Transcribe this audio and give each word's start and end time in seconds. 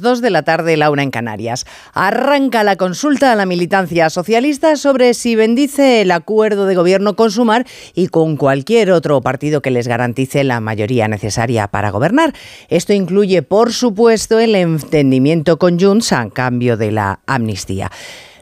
2 0.00 0.20
de 0.20 0.30
la 0.30 0.42
tarde, 0.42 0.76
Laura 0.76 1.02
en 1.02 1.10
Canarias. 1.10 1.66
Arranca 1.92 2.64
la 2.64 2.76
consulta 2.76 3.32
a 3.32 3.36
la 3.36 3.46
militancia 3.46 4.10
socialista 4.10 4.76
sobre 4.76 5.14
si 5.14 5.36
bendice 5.36 6.02
el 6.02 6.10
acuerdo 6.10 6.66
de 6.66 6.74
gobierno 6.74 7.16
con 7.16 7.30
Sumar 7.30 7.66
y 7.94 8.08
con 8.08 8.36
cualquier 8.36 8.90
otro 8.90 9.20
partido 9.20 9.62
que 9.62 9.70
les 9.70 9.88
garantice 9.88 10.44
la 10.44 10.60
mayoría 10.60 11.08
necesaria 11.08 11.68
para 11.68 11.90
gobernar. 11.90 12.34
Esto 12.68 12.92
incluye, 12.92 13.42
por 13.42 13.72
supuesto, 13.72 14.38
el 14.38 14.54
entendimiento 14.54 15.58
con 15.58 15.78
Junts 15.78 16.12
a 16.12 16.28
cambio 16.30 16.76
de 16.76 16.92
la 16.92 17.20
amnistía. 17.26 17.90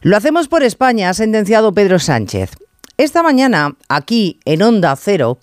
Lo 0.02 0.16
hacemos 0.16 0.48
por 0.48 0.62
España, 0.62 1.09
ha 1.09 1.14
sentenciado 1.14 1.73
Pedro 1.73 1.98
Sánchez. 1.98 2.50
Esta 2.96 3.23
mañana, 3.23 3.77
aquí 3.88 4.41
en 4.45 4.62
Onda 4.62 4.96
Cero, 4.96 5.38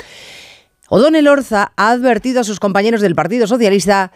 O'Donnell 0.89 1.27
Orza 1.27 1.71
ha 1.75 1.91
advertido 1.91 2.41
a 2.41 2.43
sus 2.43 2.59
compañeros 2.59 3.01
del 3.01 3.15
Partido 3.15 3.47
Socialista 3.47 4.11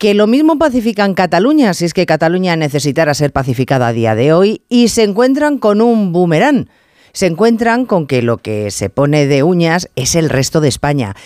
que 0.00 0.14
lo 0.14 0.26
mismo 0.26 0.56
pacifican 0.56 1.12
Cataluña, 1.12 1.74
si 1.74 1.84
es 1.84 1.92
que 1.92 2.06
Cataluña 2.06 2.56
necesitara 2.56 3.12
ser 3.12 3.32
pacificada 3.32 3.88
a 3.88 3.92
día 3.92 4.14
de 4.14 4.32
hoy, 4.32 4.62
y 4.70 4.88
se 4.88 5.02
encuentran 5.02 5.58
con 5.58 5.82
un 5.82 6.10
boomerang. 6.10 6.70
Se 7.12 7.26
encuentran 7.26 7.84
con 7.84 8.06
que 8.06 8.22
lo 8.22 8.38
que 8.38 8.70
se 8.70 8.88
pone 8.88 9.26
de 9.26 9.42
uñas 9.42 9.90
es 9.96 10.14
el 10.14 10.30
resto 10.30 10.62
de 10.62 10.68
España, 10.68 11.16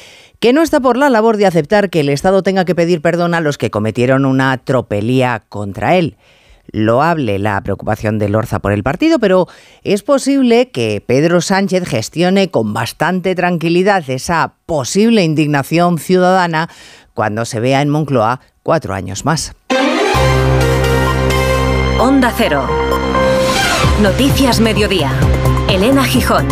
que 0.41 0.53
no 0.53 0.61
está 0.61 0.81
por 0.81 0.97
la 0.97 1.09
labor 1.09 1.37
de 1.37 1.47
aceptar 1.47 1.89
que 1.89 2.01
el 2.01 2.09
Estado 2.09 2.43
tenga 2.43 2.65
que 2.65 2.75
pedir 2.75 3.01
perdón 3.01 3.35
a 3.35 3.41
los 3.41 3.59
que 3.59 3.71
cometieron 3.71 4.25
una 4.25 4.59
tropelía 4.59 5.45
contra 5.49 5.95
él. 5.95 6.17
Loable 6.73 7.39
la 7.39 7.61
preocupación 7.61 8.19
de 8.19 8.29
Lorza 8.29 8.59
por 8.59 8.73
el 8.73 8.83
partido, 8.83 9.21
pero 9.21 9.47
es 9.85 10.03
posible 10.03 10.73
que 10.73 11.01
Pedro 11.07 11.41
Sánchez 11.41 11.87
gestione 11.87 12.51
con 12.51 12.75
bastante 12.75 13.37
tranquilidad 13.37 14.03
esa 14.11 14.55
posible 14.67 15.23
indignación 15.23 15.99
ciudadana 15.99 16.69
cuando 17.13 17.45
se 17.45 17.61
vea 17.61 17.81
en 17.81 17.91
Moncloa 17.91 18.41
cuatro 18.65 18.95
años 18.95 19.25
más. 19.25 19.55
Onda 22.01 22.33
Cero. 22.37 22.67
Noticias 24.03 24.59
Mediodía. 24.59 25.13
Elena 25.71 26.03
Gijón. 26.03 26.47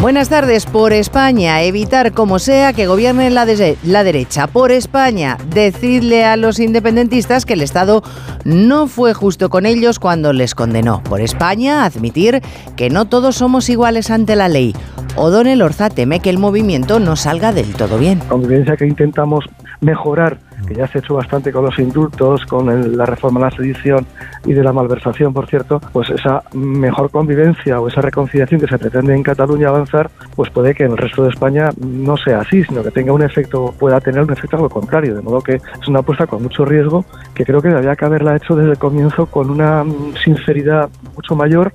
Buenas 0.00 0.28
tardes. 0.28 0.66
Por 0.66 0.92
España, 0.92 1.62
evitar 1.62 2.12
como 2.12 2.38
sea 2.38 2.72
que 2.72 2.86
gobierne 2.86 3.30
la, 3.30 3.46
la, 3.84 4.04
derecha. 4.04 4.46
Por 4.46 4.72
España, 4.72 5.36
decirle 5.54 6.24
a 6.24 6.36
los 6.36 6.58
independentistas 6.58 7.44
que 7.44 7.52
el 7.52 7.60
Estado 7.60 8.02
no 8.44 8.88
fue 8.88 9.14
justo 9.14 9.48
con 9.48 9.66
ellos 9.66 9.98
cuando 9.98 10.32
les 10.32 10.54
condenó. 10.54 11.02
Por 11.04 11.20
España, 11.20 11.84
admitir 11.84 12.40
que 12.76 12.90
no 12.90 13.04
todos 13.04 13.36
somos 13.36 13.68
iguales 13.68 14.10
ante 14.10 14.34
la 14.34 14.48
ley. 14.48 14.74
O'Donnell 15.14 15.62
Orza 15.62 15.90
teme 15.90 16.20
que 16.20 16.30
el 16.30 16.38
movimiento 16.38 16.98
no 16.98 17.14
salga 17.14 17.52
del 17.52 17.74
todo 17.74 17.98
bien. 17.98 18.18
Convivencia 18.28 18.76
que 18.76 18.86
intentamos 18.86 19.44
mejorar 19.80 20.38
ya 20.74 20.86
se 20.86 20.98
ha 20.98 21.00
hecho 21.00 21.14
bastante 21.14 21.52
con 21.52 21.64
los 21.64 21.78
indultos, 21.78 22.44
con 22.46 22.96
la 22.96 23.06
reforma 23.06 23.40
de 23.40 23.46
la 23.46 23.56
sedición 23.56 24.06
y 24.44 24.52
de 24.52 24.62
la 24.62 24.72
malversación, 24.72 25.32
por 25.32 25.46
cierto, 25.46 25.80
pues 25.92 26.10
esa 26.10 26.42
mejor 26.52 27.10
convivencia 27.10 27.80
o 27.80 27.88
esa 27.88 28.00
reconciliación 28.00 28.60
que 28.60 28.66
se 28.66 28.78
pretende 28.78 29.14
en 29.14 29.22
Cataluña 29.22 29.68
avanzar, 29.68 30.10
pues 30.34 30.50
puede 30.50 30.74
que 30.74 30.84
en 30.84 30.92
el 30.92 30.98
resto 30.98 31.24
de 31.24 31.30
España 31.30 31.70
no 31.78 32.16
sea 32.16 32.40
así, 32.40 32.64
sino 32.64 32.82
que 32.82 32.90
tenga 32.90 33.12
un 33.12 33.22
efecto, 33.22 33.74
pueda 33.78 34.00
tener 34.00 34.22
un 34.22 34.32
efecto 34.32 34.56
algo 34.56 34.70
contrario, 34.70 35.14
de 35.14 35.22
modo 35.22 35.40
que 35.40 35.54
es 35.56 35.88
una 35.88 36.00
apuesta 36.00 36.26
con 36.26 36.42
mucho 36.42 36.64
riesgo 36.64 37.04
que 37.34 37.44
creo 37.44 37.60
que 37.60 37.68
había 37.68 37.96
que 37.96 38.04
haberla 38.04 38.36
hecho 38.36 38.54
desde 38.54 38.72
el 38.72 38.78
comienzo 38.78 39.26
con 39.26 39.50
una 39.50 39.84
sinceridad 40.22 40.88
mucho 41.14 41.34
mayor 41.34 41.72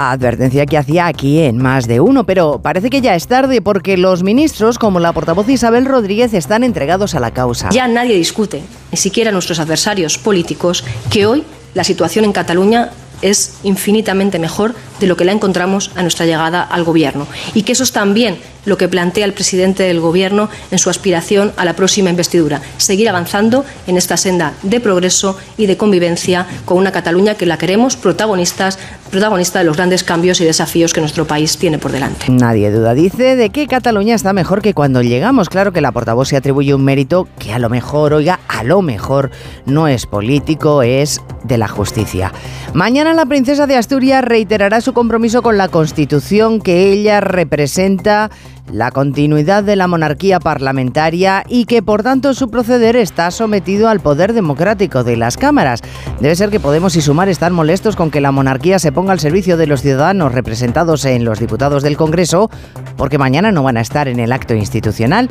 advertencia 0.00 0.64
que 0.64 0.78
hacía 0.78 1.06
aquí 1.06 1.40
en 1.40 1.58
más 1.58 1.86
de 1.86 2.00
uno, 2.00 2.24
pero 2.24 2.60
parece 2.62 2.88
que 2.88 3.00
ya 3.00 3.14
es 3.14 3.26
tarde 3.26 3.60
porque 3.60 3.96
los 3.96 4.22
ministros, 4.22 4.78
como 4.78 4.98
la 4.98 5.12
portavoz 5.12 5.48
Isabel 5.48 5.84
Rodríguez, 5.84 6.32
están 6.32 6.64
entregados 6.64 7.14
a 7.14 7.20
la 7.20 7.32
causa. 7.32 7.68
Ya 7.70 7.86
nadie 7.86 8.16
discute, 8.16 8.62
ni 8.90 8.96
siquiera 8.96 9.30
nuestros 9.30 9.60
adversarios 9.60 10.16
políticos, 10.16 10.84
que 11.10 11.26
hoy 11.26 11.44
la 11.74 11.84
situación 11.84 12.24
en 12.24 12.32
Cataluña 12.32 12.90
es 13.22 13.58
infinitamente 13.62 14.38
mejor 14.38 14.74
de 14.98 15.06
lo 15.06 15.16
que 15.16 15.24
la 15.24 15.32
encontramos 15.32 15.90
a 15.94 16.02
nuestra 16.02 16.24
llegada 16.24 16.62
al 16.62 16.84
Gobierno. 16.84 17.26
Y 17.54 17.62
que 17.62 17.72
eso 17.72 17.84
es 17.84 17.92
también 17.92 18.38
lo 18.64 18.76
que 18.76 18.88
plantea 18.88 19.24
el 19.24 19.32
presidente 19.32 19.82
del 19.82 20.00
Gobierno 20.00 20.48
en 20.70 20.78
su 20.78 20.90
aspiración 20.90 21.52
a 21.56 21.64
la 21.64 21.74
próxima 21.74 22.10
investidura. 22.10 22.60
Seguir 22.76 23.08
avanzando 23.08 23.64
en 23.86 23.96
esta 23.96 24.16
senda 24.16 24.52
de 24.62 24.80
progreso 24.80 25.36
y 25.56 25.66
de 25.66 25.76
convivencia 25.76 26.46
con 26.64 26.78
una 26.78 26.92
Cataluña 26.92 27.34
que 27.34 27.46
la 27.46 27.58
queremos 27.58 27.96
protagonistas, 27.96 28.78
protagonista 29.10 29.58
de 29.58 29.64
los 29.64 29.76
grandes 29.76 30.04
cambios 30.04 30.40
y 30.40 30.44
desafíos 30.44 30.92
que 30.92 31.00
nuestro 31.00 31.26
país 31.26 31.58
tiene 31.58 31.78
por 31.78 31.92
delante. 31.92 32.26
Nadie 32.30 32.70
duda, 32.70 32.94
dice, 32.94 33.36
de 33.36 33.50
que 33.50 33.66
Cataluña 33.66 34.14
está 34.14 34.32
mejor 34.32 34.62
que 34.62 34.74
cuando 34.74 35.02
llegamos. 35.02 35.48
Claro 35.48 35.72
que 35.72 35.80
la 35.80 35.92
portavoz 35.92 36.28
se 36.28 36.36
atribuye 36.36 36.74
un 36.74 36.84
mérito 36.84 37.28
que 37.38 37.52
a 37.52 37.58
lo 37.58 37.68
mejor, 37.68 38.12
oiga, 38.12 38.40
a 38.48 38.62
lo 38.62 38.82
mejor 38.82 39.30
no 39.66 39.88
es 39.88 40.06
político, 40.06 40.82
es 40.82 41.20
de 41.44 41.58
la 41.58 41.68
justicia. 41.68 42.32
Mañana 42.74 43.14
la 43.14 43.26
princesa 43.26 43.66
de 43.66 43.76
Asturias 43.76 44.24
reiterará 44.24 44.80
su 44.80 44.92
compromiso 44.92 45.42
con 45.42 45.58
la 45.58 45.68
Constitución 45.68 46.60
que 46.60 46.92
ella 46.92 47.20
representa 47.20 48.30
la 48.72 48.90
continuidad 48.90 49.64
de 49.64 49.76
la 49.76 49.86
monarquía 49.86 50.40
parlamentaria 50.40 51.44
y 51.48 51.64
que 51.64 51.82
por 51.82 52.02
tanto 52.02 52.34
su 52.34 52.50
proceder 52.50 52.96
está 52.96 53.30
sometido 53.30 53.88
al 53.88 54.00
poder 54.00 54.32
democrático 54.32 55.04
de 55.04 55.16
las 55.16 55.36
cámaras. 55.36 55.80
Debe 56.20 56.36
ser 56.36 56.50
que 56.50 56.60
Podemos 56.60 56.96
y 56.96 57.00
Sumar 57.00 57.28
están 57.28 57.52
molestos 57.52 57.96
con 57.96 58.10
que 58.10 58.20
la 58.20 58.32
monarquía 58.32 58.78
se 58.78 58.92
ponga 58.92 59.12
al 59.12 59.20
servicio 59.20 59.56
de 59.56 59.66
los 59.66 59.82
ciudadanos 59.82 60.32
representados 60.32 61.04
en 61.04 61.24
los 61.24 61.38
diputados 61.38 61.82
del 61.82 61.96
Congreso 61.96 62.50
porque 62.96 63.18
mañana 63.18 63.52
no 63.52 63.62
van 63.62 63.76
a 63.76 63.80
estar 63.80 64.08
en 64.08 64.20
el 64.20 64.32
acto 64.32 64.54
institucional 64.54 65.28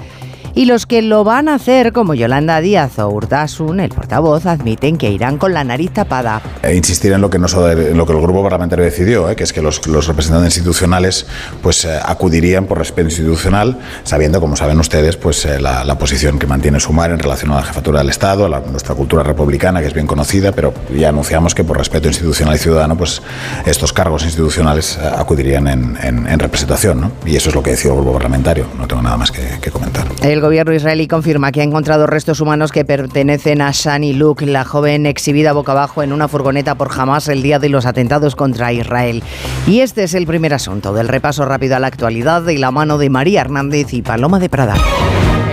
y 0.53 0.65
los 0.65 0.85
que 0.85 1.01
lo 1.01 1.23
van 1.23 1.49
a 1.49 1.55
hacer, 1.55 1.93
como 1.93 2.13
Yolanda 2.13 2.61
Díaz 2.61 2.99
o 2.99 3.09
Urtasun, 3.09 3.79
el 3.79 3.89
portavoz, 3.89 4.45
admiten 4.45 4.97
que 4.97 5.09
irán 5.09 5.37
con 5.37 5.53
la 5.53 5.63
nariz 5.63 5.91
tapada. 5.91 6.41
E 6.61 6.75
insistir 6.75 7.11
en 7.13 7.21
lo 7.21 7.29
que, 7.29 7.37
en 7.37 7.97
lo 7.97 8.05
que 8.05 8.13
el 8.13 8.21
grupo 8.21 8.43
parlamentario 8.43 8.85
decidió, 8.85 9.29
¿eh? 9.29 9.35
que 9.35 9.43
es 9.43 9.53
que 9.53 9.61
los, 9.61 9.81
representantes 10.07 10.57
institucionales 10.57 11.25
pues, 11.61 11.85
eh, 11.85 11.99
acudirían 12.03 12.65
por 12.65 12.77
respeto 12.77 13.07
institucional, 13.09 13.79
sabiendo, 14.03 14.39
como 14.39 14.55
saben 14.55 14.79
ustedes, 14.79 15.17
pues, 15.17 15.45
eh, 15.45 15.59
la, 15.59 15.97
posición 15.99 16.39
que 16.39 16.47
mantiene 16.47 16.79
Sumar 16.79 17.11
en 17.11 17.19
relación 17.19 17.51
a 17.51 17.55
la 17.55 17.63
jefatura 17.63 17.99
del 17.99 18.09
Estado, 18.09 18.45
a 18.45 18.59
nuestra 18.61 18.95
cultura 18.95 19.21
republicana, 19.21 19.81
que 19.81 19.87
es 19.87 19.93
bien 19.93 20.07
conocida, 20.07 20.53
pero 20.53 20.73
ya 20.95 21.09
anunciamos 21.09 21.53
que 21.53 21.65
por 21.65 21.77
respeto 21.77 22.07
institucional 22.07 22.55
y 22.55 22.57
ciudadano, 22.57 22.97
pues 22.97 23.21
estos 23.65 23.91
cargos 23.91 24.23
institucionales 24.23 24.97
acudirían 24.97 25.67
en, 25.67 26.39
representación. 26.39 27.01
¿no? 27.01 27.11
Y 27.25 27.35
eso 27.35 27.49
es 27.49 27.55
lo 27.55 27.61
que 27.61 27.71
decidió 27.71 27.93
el 27.93 28.01
grupo 28.01 28.13
parlamentario. 28.13 28.67
No 28.77 28.87
tengo 28.87 29.01
nada 29.01 29.17
más 29.17 29.31
que, 29.31 29.59
que 29.61 29.71
comentar. 29.71 30.05
El 30.21 30.38
gobierno 30.41 30.73
israelí 30.73 31.07
confirma 31.07 31.51
que 31.51 31.61
ha 31.61 31.63
encontrado 31.63 32.07
restos 32.07 32.41
humanos 32.41 32.71
que 32.71 32.85
pertenecen 32.85 33.61
a 33.61 33.71
Shani 33.71 34.13
Luke, 34.13 34.45
la 34.45 34.65
joven 34.65 35.05
exhibida 35.05 35.53
boca 35.53 35.71
abajo 35.71 36.03
en 36.03 36.13
una 36.13 36.27
furgoneta 36.27 36.75
por 36.75 36.89
Hamas 36.91 37.27
el 37.27 37.41
día 37.41 37.59
de 37.59 37.69
los 37.69 37.85
atentados 37.85 38.35
contra 38.35 38.71
Israel. 38.73 39.23
Y 39.67 39.81
este 39.81 40.03
es 40.03 40.13
el 40.13 40.25
primer 40.25 40.53
asunto 40.53 40.93
del 40.93 41.07
repaso 41.07 41.45
rápido 41.45 41.75
a 41.75 41.79
la 41.79 41.87
actualidad 41.87 42.41
de 42.41 42.57
la 42.57 42.71
mano 42.71 42.97
de 42.97 43.09
María 43.09 43.41
Hernández 43.41 43.93
y 43.93 44.01
Paloma 44.01 44.39
de 44.39 44.49
Prada. 44.49 44.75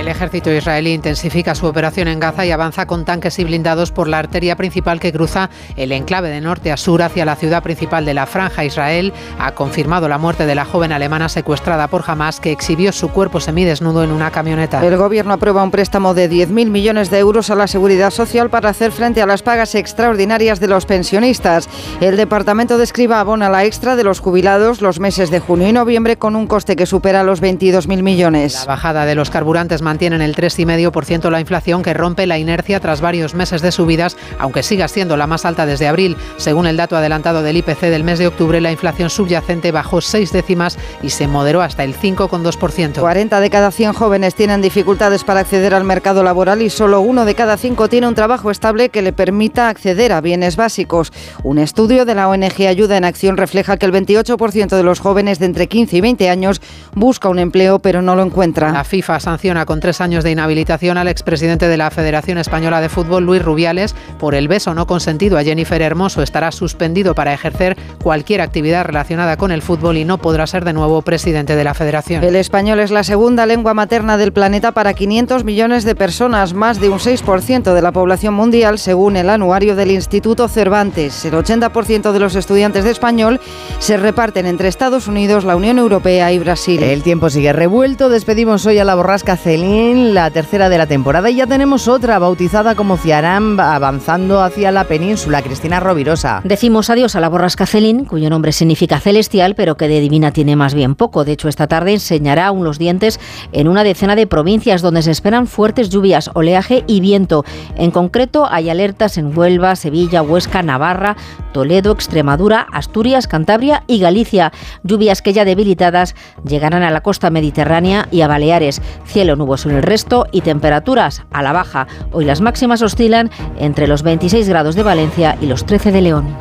El 0.06 0.12
ejército 0.12 0.52
israelí 0.52 0.92
intensifica 0.92 1.56
su 1.56 1.66
operación 1.66 2.06
en 2.06 2.20
Gaza 2.20 2.46
y 2.46 2.52
avanza 2.52 2.86
con 2.86 3.04
tanques 3.04 3.40
y 3.40 3.44
blindados 3.44 3.90
por 3.90 4.06
la 4.06 4.20
arteria 4.20 4.54
principal 4.54 5.00
que 5.00 5.12
cruza 5.12 5.50
el 5.74 5.90
enclave 5.90 6.28
de 6.28 6.40
norte 6.40 6.70
a 6.70 6.76
sur 6.76 7.02
hacia 7.02 7.24
la 7.24 7.34
ciudad 7.34 7.60
principal 7.60 8.04
de 8.04 8.14
la 8.14 8.26
franja. 8.26 8.64
Israel 8.64 9.12
ha 9.40 9.50
confirmado 9.56 10.06
la 10.06 10.16
muerte 10.16 10.46
de 10.46 10.54
la 10.54 10.64
joven 10.64 10.92
alemana 10.92 11.28
secuestrada 11.28 11.88
por 11.88 12.04
Hamas 12.06 12.38
que 12.38 12.52
exhibió 12.52 12.92
su 12.92 13.08
cuerpo 13.08 13.40
semidesnudo 13.40 14.04
en 14.04 14.12
una 14.12 14.30
camioneta. 14.30 14.86
El 14.86 14.96
gobierno 14.96 15.32
aprueba 15.32 15.64
un 15.64 15.72
préstamo 15.72 16.14
de 16.14 16.30
10.000 16.30 16.70
millones 16.70 17.10
de 17.10 17.18
euros 17.18 17.50
a 17.50 17.56
la 17.56 17.66
seguridad 17.66 18.12
social 18.12 18.48
para 18.48 18.68
hacer 18.68 18.92
frente 18.92 19.22
a 19.22 19.26
las 19.26 19.42
pagas 19.42 19.74
extraordinarias 19.74 20.60
de 20.60 20.68
los 20.68 20.86
pensionistas. 20.86 21.68
El 22.00 22.16
departamento 22.16 22.78
de 22.78 22.84
Escriba 22.84 23.18
abona 23.18 23.50
la 23.50 23.64
extra 23.64 23.96
de 23.96 24.04
los 24.04 24.20
jubilados 24.20 24.82
los 24.82 25.00
meses 25.00 25.32
de 25.32 25.40
junio 25.40 25.66
y 25.66 25.72
noviembre 25.72 26.16
con 26.16 26.36
un 26.36 26.46
coste 26.46 26.76
que 26.76 26.86
supera 26.86 27.24
los 27.24 27.42
22.000 27.42 28.04
millones. 28.04 28.54
La 28.60 28.66
bajada 28.66 29.04
de 29.04 29.16
los 29.16 29.30
carburantes 29.30 29.82
mantienen 29.96 30.20
el 30.20 30.36
3,5% 30.36 31.30
la 31.30 31.40
inflación 31.40 31.82
que 31.82 31.94
rompe 31.94 32.26
la 32.26 32.36
inercia 32.36 32.80
tras 32.80 33.00
varios 33.00 33.34
meses 33.34 33.62
de 33.62 33.72
subidas, 33.72 34.18
aunque 34.38 34.62
siga 34.62 34.88
siendo 34.88 35.16
la 35.16 35.26
más 35.26 35.46
alta 35.46 35.64
desde 35.64 35.88
abril. 35.88 36.18
Según 36.36 36.66
el 36.66 36.76
dato 36.76 36.98
adelantado 36.98 37.42
del 37.42 37.56
IPC 37.56 37.80
del 37.80 38.04
mes 38.04 38.18
de 38.18 38.26
octubre, 38.26 38.60
la 38.60 38.70
inflación 38.70 39.08
subyacente 39.08 39.72
bajó 39.72 40.02
seis 40.02 40.32
décimas 40.32 40.76
y 41.02 41.08
se 41.08 41.28
moderó 41.28 41.62
hasta 41.62 41.82
el 41.82 41.96
5,2%. 41.96 43.00
40 43.00 43.40
de 43.40 43.48
cada 43.48 43.70
100 43.70 43.94
jóvenes 43.94 44.34
tienen 44.34 44.60
dificultades 44.60 45.24
para 45.24 45.40
acceder 45.40 45.72
al 45.72 45.84
mercado 45.84 46.22
laboral 46.22 46.60
y 46.60 46.68
solo 46.68 47.00
uno 47.00 47.24
de 47.24 47.34
cada 47.34 47.56
cinco 47.56 47.88
tiene 47.88 48.06
un 48.06 48.14
trabajo 48.14 48.50
estable 48.50 48.90
que 48.90 49.00
le 49.00 49.14
permita 49.14 49.70
acceder 49.70 50.12
a 50.12 50.20
bienes 50.20 50.56
básicos. 50.56 51.10
Un 51.42 51.58
estudio 51.58 52.04
de 52.04 52.14
la 52.14 52.28
ONG 52.28 52.66
Ayuda 52.68 52.98
en 52.98 53.04
Acción 53.06 53.38
refleja 53.38 53.78
que 53.78 53.86
el 53.86 53.94
28% 53.94 54.76
de 54.76 54.82
los 54.82 55.00
jóvenes 55.00 55.38
de 55.38 55.46
entre 55.46 55.68
15 55.68 55.96
y 55.96 56.00
20 56.02 56.28
años 56.28 56.60
busca 56.94 57.30
un 57.30 57.38
empleo 57.38 57.78
pero 57.78 58.02
no 58.02 58.14
lo 58.14 58.22
encuentra. 58.22 58.70
La 58.72 58.84
FIFA 58.84 59.20
sanciona 59.20 59.64
contra 59.64 59.85
tres 59.86 60.00
años 60.00 60.24
de 60.24 60.32
inhabilitación 60.32 60.98
al 60.98 61.06
expresidente 61.06 61.68
de 61.68 61.76
la 61.76 61.92
Federación 61.92 62.38
Española 62.38 62.80
de 62.80 62.88
Fútbol, 62.88 63.22
Luis 63.22 63.40
Rubiales, 63.40 63.94
por 64.18 64.34
el 64.34 64.48
beso 64.48 64.74
no 64.74 64.84
consentido 64.88 65.38
a 65.38 65.44
Jennifer 65.44 65.80
Hermoso. 65.80 66.22
Estará 66.22 66.50
suspendido 66.50 67.14
para 67.14 67.32
ejercer 67.32 67.76
cualquier 68.02 68.40
actividad 68.40 68.84
relacionada 68.84 69.36
con 69.36 69.52
el 69.52 69.62
fútbol 69.62 69.96
y 69.96 70.04
no 70.04 70.18
podrá 70.18 70.48
ser 70.48 70.64
de 70.64 70.72
nuevo 70.72 71.02
presidente 71.02 71.54
de 71.54 71.62
la 71.62 71.72
Federación. 71.72 72.24
El 72.24 72.34
español 72.34 72.80
es 72.80 72.90
la 72.90 73.04
segunda 73.04 73.46
lengua 73.46 73.74
materna 73.74 74.16
del 74.16 74.32
planeta 74.32 74.72
para 74.72 74.92
500 74.92 75.44
millones 75.44 75.84
de 75.84 75.94
personas, 75.94 76.52
más 76.52 76.80
de 76.80 76.88
un 76.88 76.98
6% 76.98 77.72
de 77.72 77.82
la 77.82 77.92
población 77.92 78.34
mundial, 78.34 78.80
según 78.80 79.14
el 79.14 79.30
anuario 79.30 79.76
del 79.76 79.92
Instituto 79.92 80.48
Cervantes. 80.48 81.24
El 81.24 81.34
80% 81.34 82.10
de 82.10 82.18
los 82.18 82.34
estudiantes 82.34 82.82
de 82.82 82.90
español 82.90 83.40
se 83.78 83.98
reparten 83.98 84.46
entre 84.46 84.66
Estados 84.66 85.06
Unidos, 85.06 85.44
la 85.44 85.54
Unión 85.54 85.78
Europea 85.78 86.32
y 86.32 86.40
Brasil. 86.40 86.82
El 86.82 87.04
tiempo 87.04 87.30
sigue 87.30 87.52
revuelto. 87.52 88.08
Despedimos 88.08 88.66
hoy 88.66 88.78
a 88.80 88.84
la 88.84 88.96
borrasca 88.96 89.36
Celín, 89.36 89.75
la 89.76 90.30
tercera 90.30 90.70
de 90.70 90.78
la 90.78 90.86
temporada, 90.86 91.28
y 91.28 91.36
ya 91.36 91.46
tenemos 91.46 91.86
otra 91.86 92.18
bautizada 92.18 92.74
como 92.74 92.96
Ciarán 92.96 93.60
avanzando 93.60 94.40
hacia 94.40 94.72
la 94.72 94.84
península. 94.84 95.42
Cristina 95.42 95.80
Rovirosa. 95.80 96.40
Decimos 96.44 96.88
adiós 96.88 97.14
a 97.14 97.20
la 97.20 97.28
borrasca 97.28 97.66
Celín, 97.66 98.06
cuyo 98.06 98.30
nombre 98.30 98.52
significa 98.52 99.00
celestial, 99.00 99.54
pero 99.54 99.76
que 99.76 99.86
de 99.86 100.00
divina 100.00 100.30
tiene 100.30 100.56
más 100.56 100.72
bien 100.72 100.94
poco. 100.94 101.26
De 101.26 101.32
hecho, 101.32 101.50
esta 101.50 101.66
tarde 101.66 101.92
enseñará 101.92 102.46
aún 102.46 102.64
los 102.64 102.78
dientes 102.78 103.20
en 103.52 103.68
una 103.68 103.84
decena 103.84 104.16
de 104.16 104.26
provincias 104.26 104.80
donde 104.80 105.02
se 105.02 105.10
esperan 105.10 105.46
fuertes 105.46 105.90
lluvias, 105.90 106.30
oleaje 106.32 106.82
y 106.86 107.00
viento. 107.00 107.44
En 107.76 107.90
concreto, 107.90 108.46
hay 108.50 108.70
alertas 108.70 109.18
en 109.18 109.36
Huelva, 109.36 109.76
Sevilla, 109.76 110.22
Huesca, 110.22 110.62
Navarra, 110.62 111.16
Toledo, 111.52 111.92
Extremadura, 111.92 112.66
Asturias, 112.72 113.26
Cantabria 113.26 113.84
y 113.86 113.98
Galicia. 113.98 114.52
Lluvias 114.84 115.20
que 115.20 115.34
ya 115.34 115.44
debilitadas 115.44 116.14
llegarán 116.48 116.82
a 116.82 116.90
la 116.90 117.02
costa 117.02 117.28
mediterránea 117.28 118.08
y 118.10 118.22
a 118.22 118.28
Baleares. 118.28 118.80
Cielo 119.04 119.36
nuboso 119.36 119.65
en 119.68 119.76
el 119.76 119.82
resto 119.82 120.26
y 120.32 120.40
temperaturas 120.40 121.24
a 121.32 121.42
la 121.42 121.52
baja. 121.52 121.86
Hoy 122.12 122.24
las 122.24 122.40
máximas 122.40 122.82
oscilan 122.82 123.30
entre 123.58 123.86
los 123.86 124.02
26 124.02 124.48
grados 124.48 124.74
de 124.74 124.82
Valencia 124.82 125.36
y 125.40 125.46
los 125.46 125.66
13 125.66 125.92
de 125.92 126.00
León. 126.00 126.36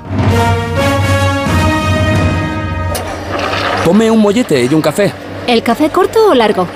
Ponme 3.83 4.09
un 4.09 4.19
mollete 4.19 4.65
y 4.65 4.73
un 4.73 4.81
café. 4.81 5.13
¿El 5.47 5.61
café 5.61 5.89
corto 5.89 6.29
o 6.29 6.33
largo? 6.33 6.67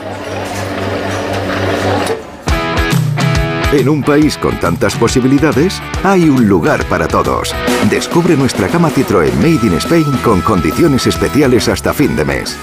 En 3.72 3.88
un 3.88 4.02
país 4.02 4.36
con 4.38 4.60
tantas 4.60 4.96
posibilidades, 4.96 5.80
hay 6.04 6.28
un 6.28 6.48
lugar 6.48 6.84
para 6.86 7.08
todos. 7.08 7.54
Descubre 7.90 8.36
nuestra 8.36 8.68
cama 8.68 8.90
Citroën 8.90 9.34
Made 9.36 9.68
in 9.68 9.74
Spain 9.74 10.06
con 10.24 10.42
condiciones 10.42 11.06
especiales 11.06 11.68
hasta 11.68 11.94
fin 11.94 12.16
de 12.16 12.26
mes. 12.26 12.58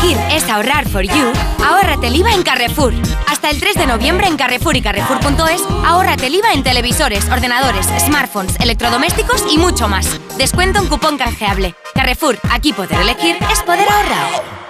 Elegir 0.00 0.18
es 0.30 0.48
ahorrar 0.48 0.88
for 0.88 1.02
you, 1.02 1.32
ahórrate 1.64 2.08
el 2.08 2.16
IVA 2.16 2.34
en 2.34 2.42
Carrefour. 2.42 2.92
Hasta 3.28 3.50
el 3.50 3.60
3 3.60 3.74
de 3.74 3.86
noviembre 3.86 4.26
en 4.26 4.36
Carrefour 4.36 4.76
y 4.76 4.82
Carrefour.es, 4.82 5.62
ahórrate 5.84 6.26
el 6.26 6.34
IVA 6.36 6.52
en 6.52 6.62
televisores, 6.62 7.28
ordenadores, 7.28 7.86
smartphones, 7.98 8.56
electrodomésticos 8.60 9.44
y 9.50 9.58
mucho 9.58 9.88
más. 9.88 10.20
Descuento 10.36 10.80
en 10.80 10.88
cupón 10.88 11.18
canjeable. 11.18 11.74
Carrefour, 11.94 12.38
aquí 12.50 12.72
poder 12.72 13.00
elegir 13.00 13.36
es 13.50 13.60
poder 13.62 13.88
ahorrar. 13.90 14.69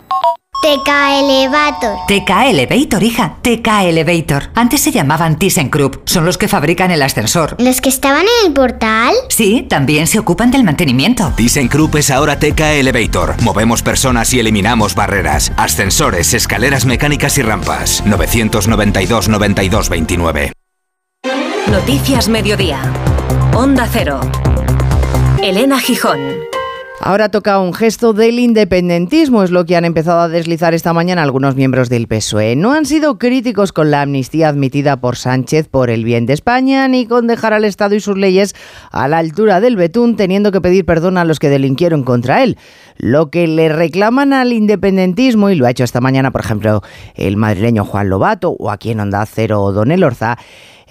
TK 0.61 0.89
Elevator. 1.21 1.97
TK 2.07 2.29
Elevator, 2.49 3.01
hija. 3.01 3.37
TK 3.41 3.67
Elevator. 3.85 4.51
Antes 4.53 4.81
se 4.81 4.91
llamaban 4.91 5.39
ThyssenKrupp. 5.39 6.07
Son 6.07 6.23
los 6.23 6.37
que 6.37 6.47
fabrican 6.47 6.91
el 6.91 7.01
ascensor. 7.01 7.55
¿Los 7.57 7.81
que 7.81 7.89
estaban 7.89 8.21
en 8.21 8.47
el 8.47 8.53
portal? 8.53 9.15
Sí, 9.29 9.65
también 9.67 10.05
se 10.05 10.19
ocupan 10.19 10.51
del 10.51 10.63
mantenimiento. 10.63 11.33
ThyssenKrupp 11.35 11.95
es 11.95 12.11
ahora 12.11 12.37
TK 12.37 12.59
Elevator. 12.79 13.41
Movemos 13.41 13.81
personas 13.81 14.31
y 14.35 14.39
eliminamos 14.39 14.93
barreras. 14.93 15.51
Ascensores, 15.57 16.35
escaleras 16.35 16.85
mecánicas 16.85 17.39
y 17.39 17.41
rampas. 17.41 18.03
992 18.05 19.29
92 19.29 19.89
29. 19.89 20.53
Noticias 21.71 22.27
Mediodía. 22.29 22.81
Onda 23.55 23.89
Cero. 23.91 24.21
Elena 25.41 25.79
Gijón. 25.79 26.19
Ahora 27.03 27.29
toca 27.29 27.59
un 27.59 27.73
gesto 27.73 28.13
del 28.13 28.37
independentismo, 28.37 29.41
es 29.41 29.49
lo 29.49 29.65
que 29.65 29.75
han 29.75 29.85
empezado 29.85 30.19
a 30.19 30.29
deslizar 30.29 30.75
esta 30.75 30.93
mañana 30.93 31.23
algunos 31.23 31.55
miembros 31.55 31.89
del 31.89 32.07
PSOE. 32.07 32.55
No 32.55 32.73
han 32.73 32.85
sido 32.85 33.17
críticos 33.17 33.73
con 33.73 33.89
la 33.89 34.03
amnistía 34.03 34.49
admitida 34.49 34.97
por 34.97 35.17
Sánchez 35.17 35.67
por 35.67 35.89
el 35.89 36.05
bien 36.05 36.27
de 36.27 36.33
España, 36.33 36.87
ni 36.87 37.07
con 37.07 37.25
dejar 37.25 37.53
al 37.53 37.65
Estado 37.65 37.95
y 37.95 38.01
sus 38.01 38.19
leyes 38.19 38.55
a 38.91 39.07
la 39.07 39.17
altura 39.17 39.59
del 39.61 39.77
betún, 39.77 40.15
teniendo 40.15 40.51
que 40.51 40.61
pedir 40.61 40.85
perdón 40.85 41.17
a 41.17 41.25
los 41.25 41.39
que 41.39 41.49
delinquieron 41.49 42.03
contra 42.03 42.43
él. 42.43 42.59
Lo 42.97 43.31
que 43.31 43.47
le 43.47 43.69
reclaman 43.69 44.31
al 44.31 44.53
independentismo, 44.53 45.49
y 45.49 45.55
lo 45.55 45.65
ha 45.65 45.71
hecho 45.71 45.83
esta 45.83 46.01
mañana, 46.01 46.29
por 46.29 46.41
ejemplo, 46.41 46.83
el 47.15 47.35
madrileño 47.35 47.83
Juan 47.83 48.09
Lobato, 48.09 48.51
o 48.51 48.69
aquí 48.69 48.91
en 48.91 48.99
Onda 48.99 49.25
Cero 49.25 49.71
Don 49.71 49.89
Elorza, 49.89 50.37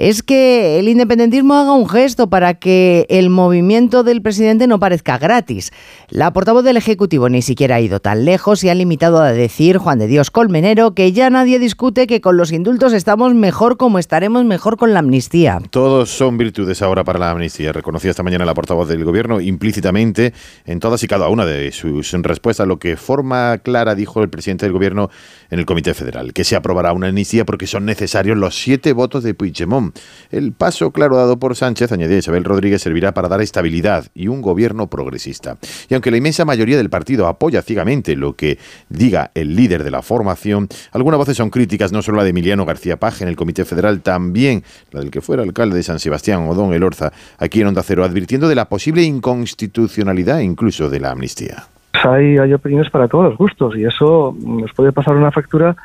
es 0.01 0.23
que 0.23 0.79
el 0.79 0.89
independentismo 0.89 1.53
haga 1.53 1.75
un 1.75 1.87
gesto 1.87 2.31
para 2.31 2.55
que 2.55 3.05
el 3.11 3.29
movimiento 3.29 4.03
del 4.03 4.23
presidente 4.23 4.67
no 4.67 4.81
parezca 4.81 5.19
gratis. 5.19 5.73
La 6.09 6.33
portavoz 6.33 6.65
del 6.65 6.79
Ejecutivo 6.79 7.29
ni 7.29 7.43
siquiera 7.43 7.75
ha 7.75 7.81
ido 7.83 8.01
tan 8.01 8.25
lejos 8.25 8.65
y 8.65 8.71
ha 8.71 8.75
limitado 8.75 9.21
a 9.21 9.31
decir 9.31 9.77
Juan 9.77 9.99
de 9.99 10.07
Dios 10.07 10.31
Colmenero 10.31 10.95
que 10.95 11.13
ya 11.13 11.29
nadie 11.29 11.59
discute 11.59 12.07
que 12.07 12.23
con 12.23 12.39
los 12.39 12.51
indultos 12.51 12.95
estamos 12.95 13.35
mejor 13.35 13.77
como 13.77 13.99
estaremos 13.99 14.43
mejor 14.47 14.79
con 14.79 14.95
la 14.95 15.01
amnistía. 15.01 15.59
Todos 15.69 16.09
son 16.09 16.39
virtudes 16.39 16.81
ahora 16.81 17.05
para 17.05 17.19
la 17.19 17.33
amnistía, 17.33 17.75
reconocía 17.75 18.11
esta 18.11 18.23
mañana 18.23 18.47
la 18.47 18.55
portavoz 18.55 18.89
del 18.89 19.05
Gobierno 19.05 19.39
implícitamente 19.39 20.33
en 20.65 20.81
todas 20.81 21.03
y 21.03 21.09
cada 21.09 21.29
una 21.29 21.45
de 21.45 21.73
sus 21.73 22.11
respuestas, 22.13 22.67
lo 22.67 22.79
que 22.79 22.97
forma 22.97 23.59
clara 23.59 23.95
dijo 23.95 24.23
el 24.23 24.31
presidente 24.31 24.65
del 24.65 24.73
Gobierno 24.73 25.11
en 25.51 25.59
el 25.59 25.67
Comité 25.67 25.93
Federal, 25.93 26.33
que 26.33 26.45
se 26.45 26.57
aprobará 26.57 26.95
una 26.95 27.09
amnistía 27.09 27.45
porque 27.45 27.67
son 27.67 27.85
necesarios 27.85 28.39
los 28.39 28.59
siete 28.59 28.95
votos 28.95 29.23
de 29.25 29.35
Puigdemont. 29.35 29.90
El 30.31 30.53
paso 30.53 30.91
claro 30.91 31.17
dado 31.17 31.39
por 31.39 31.57
Sánchez, 31.57 31.93
añadía 31.93 32.19
Isabel 32.19 32.45
Rodríguez, 32.45 32.83
servirá 32.83 33.13
para 33.13 33.29
dar 33.29 33.41
estabilidad 33.41 34.07
y 34.15 34.29
un 34.29 34.43
gobierno 34.43 34.89
progresista. 34.89 35.57
Y 35.89 35.95
aunque 35.95 36.11
la 36.11 36.17
inmensa 36.17 36.45
mayoría 36.45 36.77
del 36.77 36.91
partido 36.91 37.27
apoya 37.27 37.63
ciegamente 37.63 38.17
lo 38.17 38.35
que 38.35 38.59
diga 38.89 39.31
el 39.35 39.57
líder 39.57 39.85
de 39.85 39.91
la 39.91 40.03
formación, 40.03 40.69
algunas 40.93 41.19
voces 41.19 41.37
son 41.37 41.51
críticas, 41.51 41.93
no 41.93 42.03
solo 42.03 42.19
la 42.19 42.25
de 42.25 42.31
Emiliano 42.31 42.65
García 42.65 42.99
Paje 42.99 43.25
en 43.25 43.29
el 43.29 43.37
Comité 43.37 43.65
Federal, 43.65 44.01
también 44.01 44.63
la 44.91 45.01
del 45.01 45.11
que 45.11 45.21
fuera 45.21 45.43
alcalde 45.43 45.77
de 45.77 45.83
San 45.83 45.99
Sebastián, 45.99 46.47
o 46.49 46.55
Don 46.55 46.73
Elorza, 46.73 47.13
aquí 47.39 47.61
en 47.61 47.69
Onda 47.69 47.83
Cero, 47.83 48.05
advirtiendo 48.05 48.49
de 48.49 48.55
la 48.55 48.69
posible 48.69 49.03
inconstitucionalidad 49.03 50.41
incluso 50.41 50.91
de 50.91 51.01
la 51.01 51.11
amnistía. 51.11 51.65
Hay, 51.93 52.39
hay 52.39 52.53
opiniones 52.53 52.91
para 52.91 53.09
todos 53.09 53.25
los 53.25 53.37
gustos 53.37 53.77
y 53.77 53.85
eso 53.85 54.35
nos 54.41 54.73
puede 54.73 54.93
pasar 54.93 55.17
una 55.17 55.31
factura 55.31 55.77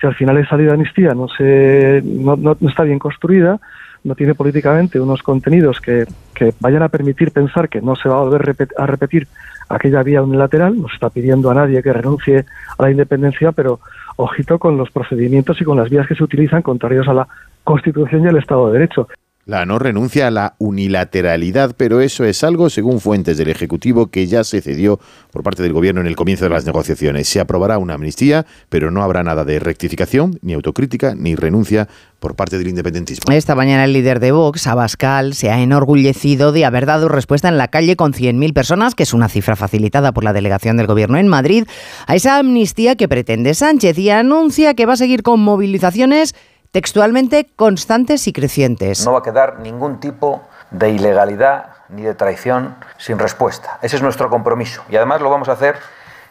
si 0.00 0.06
al 0.06 0.14
final 0.14 0.38
esa 0.38 0.56
ley 0.56 0.66
de 0.66 0.72
amnistía 0.72 1.14
no, 1.14 1.28
se, 1.28 2.02
no, 2.04 2.36
no, 2.36 2.56
está 2.68 2.82
bien 2.82 2.98
construida, 2.98 3.60
no 4.02 4.14
tiene 4.14 4.34
políticamente 4.34 5.00
unos 5.00 5.22
contenidos 5.22 5.80
que, 5.80 6.04
que, 6.34 6.52
vayan 6.60 6.82
a 6.82 6.88
permitir 6.88 7.32
pensar 7.32 7.68
que 7.68 7.80
no 7.80 7.96
se 7.96 8.08
va 8.08 8.16
a 8.16 8.24
volver 8.24 8.56
a 8.76 8.86
repetir 8.86 9.26
aquella 9.68 10.02
vía 10.02 10.22
unilateral, 10.22 10.80
no 10.80 10.88
se 10.88 10.94
está 10.94 11.10
pidiendo 11.10 11.50
a 11.50 11.54
nadie 11.54 11.82
que 11.82 11.92
renuncie 11.92 12.44
a 12.76 12.82
la 12.82 12.90
independencia, 12.90 13.52
pero 13.52 13.80
ojito 14.16 14.58
con 14.58 14.76
los 14.76 14.90
procedimientos 14.90 15.60
y 15.60 15.64
con 15.64 15.78
las 15.78 15.88
vías 15.88 16.06
que 16.06 16.14
se 16.14 16.24
utilizan 16.24 16.62
contrarios 16.62 17.08
a 17.08 17.14
la 17.14 17.28
Constitución 17.62 18.24
y 18.24 18.28
al 18.28 18.36
Estado 18.36 18.66
de 18.66 18.78
Derecho. 18.78 19.08
La 19.46 19.66
no 19.66 19.78
renuncia 19.78 20.26
a 20.26 20.30
la 20.30 20.54
unilateralidad, 20.58 21.74
pero 21.76 22.00
eso 22.00 22.24
es 22.24 22.42
algo, 22.42 22.70
según 22.70 22.98
fuentes 22.98 23.36
del 23.36 23.50
Ejecutivo, 23.50 24.06
que 24.06 24.26
ya 24.26 24.42
se 24.42 24.62
cedió 24.62 24.98
por 25.30 25.42
parte 25.42 25.62
del 25.62 25.74
Gobierno 25.74 26.00
en 26.00 26.06
el 26.06 26.16
comienzo 26.16 26.44
de 26.44 26.50
las 26.50 26.64
negociaciones. 26.64 27.28
Se 27.28 27.40
aprobará 27.40 27.76
una 27.76 27.92
amnistía, 27.92 28.46
pero 28.70 28.90
no 28.90 29.02
habrá 29.02 29.22
nada 29.22 29.44
de 29.44 29.58
rectificación, 29.58 30.38
ni 30.40 30.54
autocrítica, 30.54 31.14
ni 31.14 31.34
renuncia 31.34 31.88
por 32.20 32.36
parte 32.36 32.56
del 32.56 32.68
independentismo. 32.68 33.30
Esta 33.34 33.54
mañana 33.54 33.84
el 33.84 33.92
líder 33.92 34.18
de 34.18 34.32
Vox, 34.32 34.66
Abascal, 34.66 35.34
se 35.34 35.50
ha 35.50 35.60
enorgullecido 35.60 36.50
de 36.50 36.64
haber 36.64 36.86
dado 36.86 37.10
respuesta 37.10 37.48
en 37.48 37.58
la 37.58 37.68
calle 37.68 37.96
con 37.96 38.14
100.000 38.14 38.54
personas, 38.54 38.94
que 38.94 39.02
es 39.02 39.12
una 39.12 39.28
cifra 39.28 39.56
facilitada 39.56 40.12
por 40.12 40.24
la 40.24 40.32
delegación 40.32 40.78
del 40.78 40.86
Gobierno 40.86 41.18
en 41.18 41.28
Madrid, 41.28 41.64
a 42.06 42.14
esa 42.14 42.38
amnistía 42.38 42.96
que 42.96 43.08
pretende 43.08 43.52
Sánchez 43.52 43.98
y 43.98 44.08
anuncia 44.08 44.72
que 44.72 44.86
va 44.86 44.94
a 44.94 44.96
seguir 44.96 45.22
con 45.22 45.40
movilizaciones 45.40 46.34
textualmente 46.74 47.48
constantes 47.54 48.26
y 48.26 48.32
crecientes. 48.32 49.04
No 49.04 49.12
va 49.12 49.20
a 49.20 49.22
quedar 49.22 49.60
ningún 49.60 50.00
tipo 50.00 50.42
de 50.72 50.90
ilegalidad 50.90 51.66
ni 51.88 52.02
de 52.02 52.14
traición 52.14 52.74
sin 52.98 53.16
respuesta. 53.20 53.78
Ese 53.80 53.94
es 53.94 54.02
nuestro 54.02 54.28
compromiso 54.28 54.82
y 54.90 54.96
además 54.96 55.20
lo 55.20 55.30
vamos 55.30 55.48
a 55.48 55.52
hacer 55.52 55.76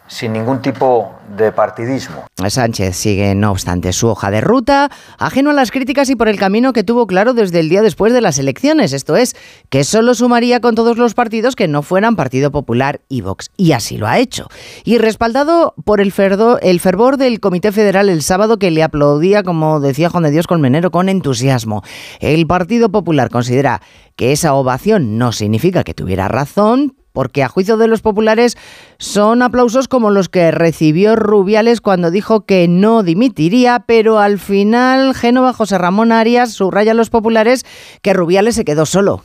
sin 0.06 0.32
ningún 0.32 0.60
tipo 0.60 1.14
de 1.36 1.50
partidismo. 1.50 2.26
Sánchez 2.46 2.94
sigue, 2.94 3.34
no 3.34 3.50
obstante, 3.50 3.92
su 3.92 4.08
hoja 4.08 4.30
de 4.30 4.40
ruta, 4.42 4.90
ajeno 5.18 5.50
a 5.50 5.54
las 5.54 5.70
críticas 5.70 6.10
y 6.10 6.16
por 6.16 6.28
el 6.28 6.38
camino 6.38 6.72
que 6.72 6.84
tuvo 6.84 7.06
claro 7.06 7.32
desde 7.32 7.60
el 7.60 7.68
día 7.68 7.80
después 7.80 8.12
de 8.12 8.20
las 8.20 8.38
elecciones, 8.38 8.92
esto 8.92 9.16
es, 9.16 9.34
que 9.70 9.82
solo 9.82 10.14
sumaría 10.14 10.60
con 10.60 10.74
todos 10.74 10.98
los 10.98 11.14
partidos 11.14 11.56
que 11.56 11.68
no 11.68 11.82
fueran 11.82 12.16
Partido 12.16 12.50
Popular 12.50 13.00
y 13.08 13.22
Vox, 13.22 13.50
y 13.56 13.72
así 13.72 13.96
lo 13.96 14.06
ha 14.06 14.18
hecho. 14.18 14.48
Y 14.84 14.98
respaldado 14.98 15.74
por 15.84 16.00
el, 16.00 16.12
fervor 16.12 17.16
del 17.16 17.40
Comité 17.40 17.72
Federal 17.72 18.10
el 18.10 18.22
sábado 18.22 18.58
que 18.58 18.70
le 18.70 18.82
aplaudía, 18.82 19.42
como 19.42 19.80
decía 19.80 20.10
Juan 20.10 20.24
de 20.24 20.30
Dios 20.30 20.46
Colmenero, 20.46 20.90
con 20.90 21.08
entusiasmo. 21.08 21.82
El 22.20 22.46
Partido 22.46 22.90
Popular 22.90 23.30
considera 23.30 23.80
que 24.16 24.32
esa 24.32 24.54
ovación 24.54 25.18
no 25.18 25.32
significa 25.32 25.82
que 25.82 25.94
tuviera 25.94 26.28
razón, 26.28 26.96
porque 27.14 27.44
a 27.44 27.48
juicio 27.48 27.76
de 27.76 27.86
los 27.86 28.02
populares 28.02 28.58
son 28.98 29.40
aplausos 29.40 29.86
como 29.86 30.10
los 30.10 30.28
que 30.28 30.50
recibió 30.50 31.14
Rubiales 31.14 31.80
cuando 31.80 32.10
dijo 32.10 32.44
que 32.44 32.66
no 32.66 33.04
dimitiría, 33.04 33.84
pero 33.86 34.18
al 34.18 34.40
final 34.40 35.14
Génova 35.14 35.52
José 35.52 35.78
Ramón 35.78 36.10
Arias 36.10 36.50
subraya 36.50 36.90
a 36.90 36.96
los 36.96 37.10
populares 37.10 37.64
que 38.02 38.12
Rubiales 38.12 38.56
se 38.56 38.64
quedó 38.64 38.84
solo 38.84 39.22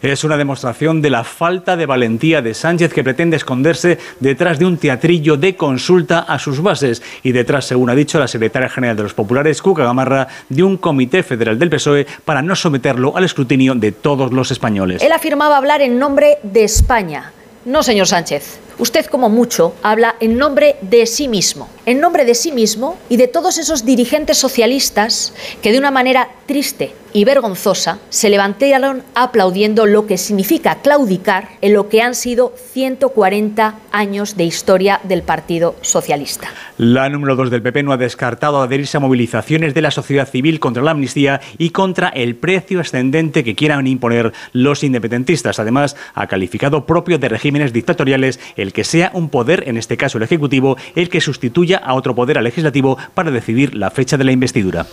es 0.00 0.24
una 0.24 0.36
demostración 0.36 1.02
de 1.02 1.10
la 1.10 1.24
falta 1.24 1.76
de 1.76 1.86
valentía 1.86 2.42
de 2.42 2.54
Sánchez 2.54 2.92
que 2.92 3.04
pretende 3.04 3.36
esconderse 3.36 3.98
detrás 4.20 4.58
de 4.58 4.66
un 4.66 4.76
teatrillo 4.76 5.36
de 5.36 5.56
consulta 5.56 6.20
a 6.20 6.38
sus 6.38 6.62
bases 6.62 7.02
y 7.22 7.32
detrás, 7.32 7.66
según 7.66 7.90
ha 7.90 7.94
dicho 7.94 8.18
la 8.18 8.28
secretaria 8.28 8.68
general 8.68 8.96
de 8.96 9.02
los 9.04 9.14
populares, 9.14 9.62
Cuca 9.62 9.84
Gamarra, 9.84 10.28
de 10.48 10.62
un 10.62 10.76
comité 10.76 11.22
federal 11.22 11.58
del 11.58 11.70
PSOE 11.70 12.06
para 12.24 12.42
no 12.42 12.56
someterlo 12.56 13.16
al 13.16 13.24
escrutinio 13.24 13.74
de 13.74 13.92
todos 13.92 14.32
los 14.32 14.50
españoles. 14.50 15.02
Él 15.02 15.12
afirmaba 15.12 15.56
hablar 15.56 15.82
en 15.82 15.98
nombre 15.98 16.38
de 16.42 16.64
España. 16.64 17.32
No, 17.64 17.82
señor 17.82 18.06
Sánchez. 18.06 18.58
Usted, 18.78 19.06
como 19.06 19.28
mucho, 19.28 19.74
habla 19.82 20.16
en 20.20 20.38
nombre 20.38 20.76
de 20.80 21.06
sí 21.06 21.28
mismo, 21.28 21.68
en 21.86 22.00
nombre 22.00 22.24
de 22.24 22.34
sí 22.34 22.52
mismo 22.52 22.98
y 23.08 23.16
de 23.16 23.28
todos 23.28 23.58
esos 23.58 23.84
dirigentes 23.84 24.38
socialistas 24.38 25.34
que 25.60 25.72
de 25.72 25.78
una 25.78 25.90
manera 25.90 26.28
triste 26.46 26.94
y 27.12 27.24
vergonzosa 27.24 27.98
se 28.08 28.30
levantaron 28.30 29.02
aplaudiendo 29.14 29.86
lo 29.86 30.06
que 30.06 30.18
significa 30.18 30.76
claudicar 30.82 31.48
en 31.60 31.72
lo 31.74 31.88
que 31.88 32.02
han 32.02 32.14
sido 32.14 32.54
140 32.56 33.76
años 33.90 34.36
de 34.36 34.44
historia 34.44 35.00
del 35.04 35.22
Partido 35.22 35.74
Socialista. 35.80 36.48
La 36.78 37.08
número 37.08 37.36
2 37.36 37.50
del 37.50 37.62
PP 37.62 37.82
no 37.82 37.92
ha 37.92 37.96
descartado 37.96 38.60
adherirse 38.60 38.96
a 38.96 39.00
movilizaciones 39.00 39.74
de 39.74 39.82
la 39.82 39.90
sociedad 39.90 40.28
civil 40.28 40.60
contra 40.60 40.82
la 40.82 40.92
amnistía 40.92 41.40
y 41.58 41.70
contra 41.70 42.08
el 42.08 42.36
precio 42.36 42.80
ascendente 42.80 43.44
que 43.44 43.54
quieran 43.54 43.86
imponer 43.86 44.32
los 44.52 44.84
independentistas. 44.84 45.58
Además, 45.58 45.96
ha 46.14 46.26
calificado 46.26 46.86
propio 46.86 47.18
de 47.18 47.28
regímenes 47.28 47.72
dictatoriales 47.72 48.40
que 48.70 48.84
sea 48.84 49.10
un 49.14 49.28
poder, 49.28 49.64
en 49.66 49.76
este 49.76 49.96
caso 49.96 50.18
el 50.18 50.24
Ejecutivo, 50.24 50.76
el 50.94 51.08
que 51.08 51.20
sustituya 51.20 51.78
a 51.78 51.94
otro 51.94 52.14
poder 52.14 52.38
al 52.38 52.44
legislativo 52.44 52.96
para 53.14 53.32
decidir 53.32 53.74
la 53.74 53.90
fecha 53.90 54.16
de 54.16 54.22
la 54.22 54.30
investidura. 54.30 54.86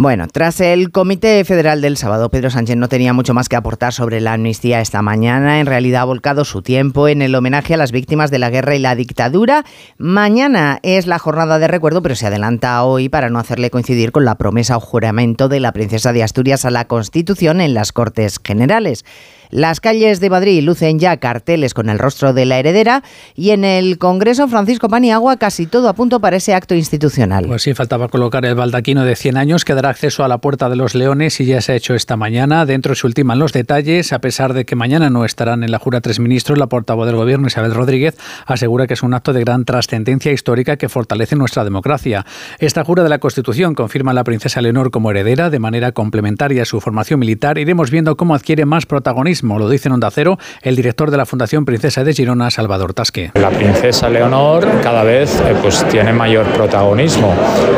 Bueno, 0.00 0.28
tras 0.28 0.60
el 0.60 0.92
Comité 0.92 1.44
Federal 1.44 1.80
del 1.80 1.96
sábado, 1.96 2.28
Pedro 2.28 2.50
Sánchez 2.50 2.76
no 2.76 2.88
tenía 2.88 3.12
mucho 3.12 3.34
más 3.34 3.48
que 3.48 3.56
aportar 3.56 3.92
sobre 3.92 4.20
la 4.20 4.34
amnistía 4.34 4.80
esta 4.80 5.02
mañana. 5.02 5.58
En 5.58 5.66
realidad 5.66 6.02
ha 6.02 6.04
volcado 6.04 6.44
su 6.44 6.62
tiempo 6.62 7.08
en 7.08 7.20
el 7.20 7.34
homenaje 7.34 7.74
a 7.74 7.76
las 7.76 7.90
víctimas 7.90 8.30
de 8.30 8.38
la 8.38 8.48
guerra 8.48 8.76
y 8.76 8.78
la 8.78 8.94
dictadura. 8.94 9.64
Mañana 9.96 10.78
es 10.84 11.08
la 11.08 11.18
jornada 11.18 11.58
de 11.58 11.66
recuerdo, 11.66 12.00
pero 12.00 12.14
se 12.14 12.28
adelanta 12.28 12.84
hoy 12.84 13.08
para 13.08 13.28
no 13.28 13.40
hacerle 13.40 13.70
coincidir 13.70 14.12
con 14.12 14.24
la 14.24 14.36
promesa 14.36 14.76
o 14.76 14.80
juramento 14.80 15.48
de 15.48 15.58
la 15.58 15.72
princesa 15.72 16.12
de 16.12 16.22
Asturias 16.22 16.64
a 16.64 16.70
la 16.70 16.86
Constitución 16.86 17.60
en 17.60 17.74
las 17.74 17.90
Cortes 17.90 18.38
Generales. 18.44 19.04
Las 19.50 19.80
calles 19.80 20.20
de 20.20 20.28
Madrid 20.28 20.62
lucen 20.62 20.98
ya 20.98 21.16
carteles 21.16 21.72
con 21.72 21.88
el 21.88 21.98
rostro 21.98 22.34
de 22.34 22.44
la 22.44 22.58
heredera 22.58 23.02
y 23.34 23.50
en 23.50 23.64
el 23.64 23.98
Congreso 23.98 24.46
Francisco 24.48 24.88
Paniagua 24.88 25.38
casi 25.38 25.66
todo 25.66 25.88
a 25.88 25.94
punto 25.94 26.20
para 26.20 26.36
ese 26.36 26.54
acto 26.54 26.74
institucional. 26.74 27.46
Pues 27.46 27.62
sí, 27.62 27.72
faltaba 27.72 28.08
colocar 28.08 28.44
el 28.44 28.54
baldaquino 28.54 29.04
de 29.04 29.16
100 29.16 29.38
años 29.38 29.64
que 29.64 29.74
dará 29.74 29.88
acceso 29.88 30.22
a 30.22 30.28
la 30.28 30.38
Puerta 30.38 30.68
de 30.68 30.76
los 30.76 30.94
Leones 30.94 31.40
y 31.40 31.46
ya 31.46 31.62
se 31.62 31.72
ha 31.72 31.76
hecho 31.76 31.94
esta 31.94 32.16
mañana. 32.16 32.66
Dentro 32.66 32.94
se 32.94 33.06
ultiman 33.06 33.38
los 33.38 33.52
detalles, 33.52 34.12
a 34.12 34.18
pesar 34.20 34.52
de 34.52 34.66
que 34.66 34.76
mañana 34.76 35.08
no 35.08 35.24
estarán 35.24 35.64
en 35.64 35.70
la 35.70 35.78
jura 35.78 36.02
tres 36.02 36.20
ministros, 36.20 36.58
la 36.58 36.66
portavoz 36.66 37.06
del 37.06 37.16
Gobierno, 37.16 37.46
Isabel 37.46 37.74
Rodríguez, 37.74 38.18
asegura 38.44 38.86
que 38.86 38.94
es 38.94 39.02
un 39.02 39.14
acto 39.14 39.32
de 39.32 39.40
gran 39.40 39.64
trascendencia 39.64 40.30
histórica 40.30 40.76
que 40.76 40.90
fortalece 40.90 41.36
nuestra 41.36 41.64
democracia. 41.64 42.26
Esta 42.58 42.84
jura 42.84 43.02
de 43.02 43.08
la 43.08 43.18
Constitución 43.18 43.74
confirma 43.74 44.10
a 44.10 44.14
la 44.14 44.24
princesa 44.24 44.60
Leonor 44.60 44.90
como 44.90 45.10
heredera 45.10 45.48
de 45.48 45.58
manera 45.58 45.92
complementaria 45.92 46.62
a 46.62 46.66
su 46.66 46.80
formación 46.80 47.20
militar. 47.20 47.56
Iremos 47.56 47.90
viendo 47.90 48.16
cómo 48.16 48.34
adquiere 48.34 48.66
más 48.66 48.84
protagonismo 48.84 49.37
lo 49.42 49.68
dice 49.68 49.88
en 49.88 49.94
Onda 49.94 50.10
Cero 50.10 50.38
el 50.62 50.76
director 50.76 51.10
de 51.10 51.16
la 51.16 51.26
Fundación 51.26 51.64
Princesa 51.64 52.04
de 52.04 52.12
Girona, 52.12 52.50
Salvador 52.50 52.94
Tasque. 52.94 53.30
La 53.34 53.50
princesa 53.50 54.08
Leonor 54.08 54.66
cada 54.82 55.04
vez 55.04 55.40
eh, 55.40 55.54
pues, 55.60 55.84
tiene 55.88 56.12
mayor 56.12 56.46
protagonismo. 56.46 57.34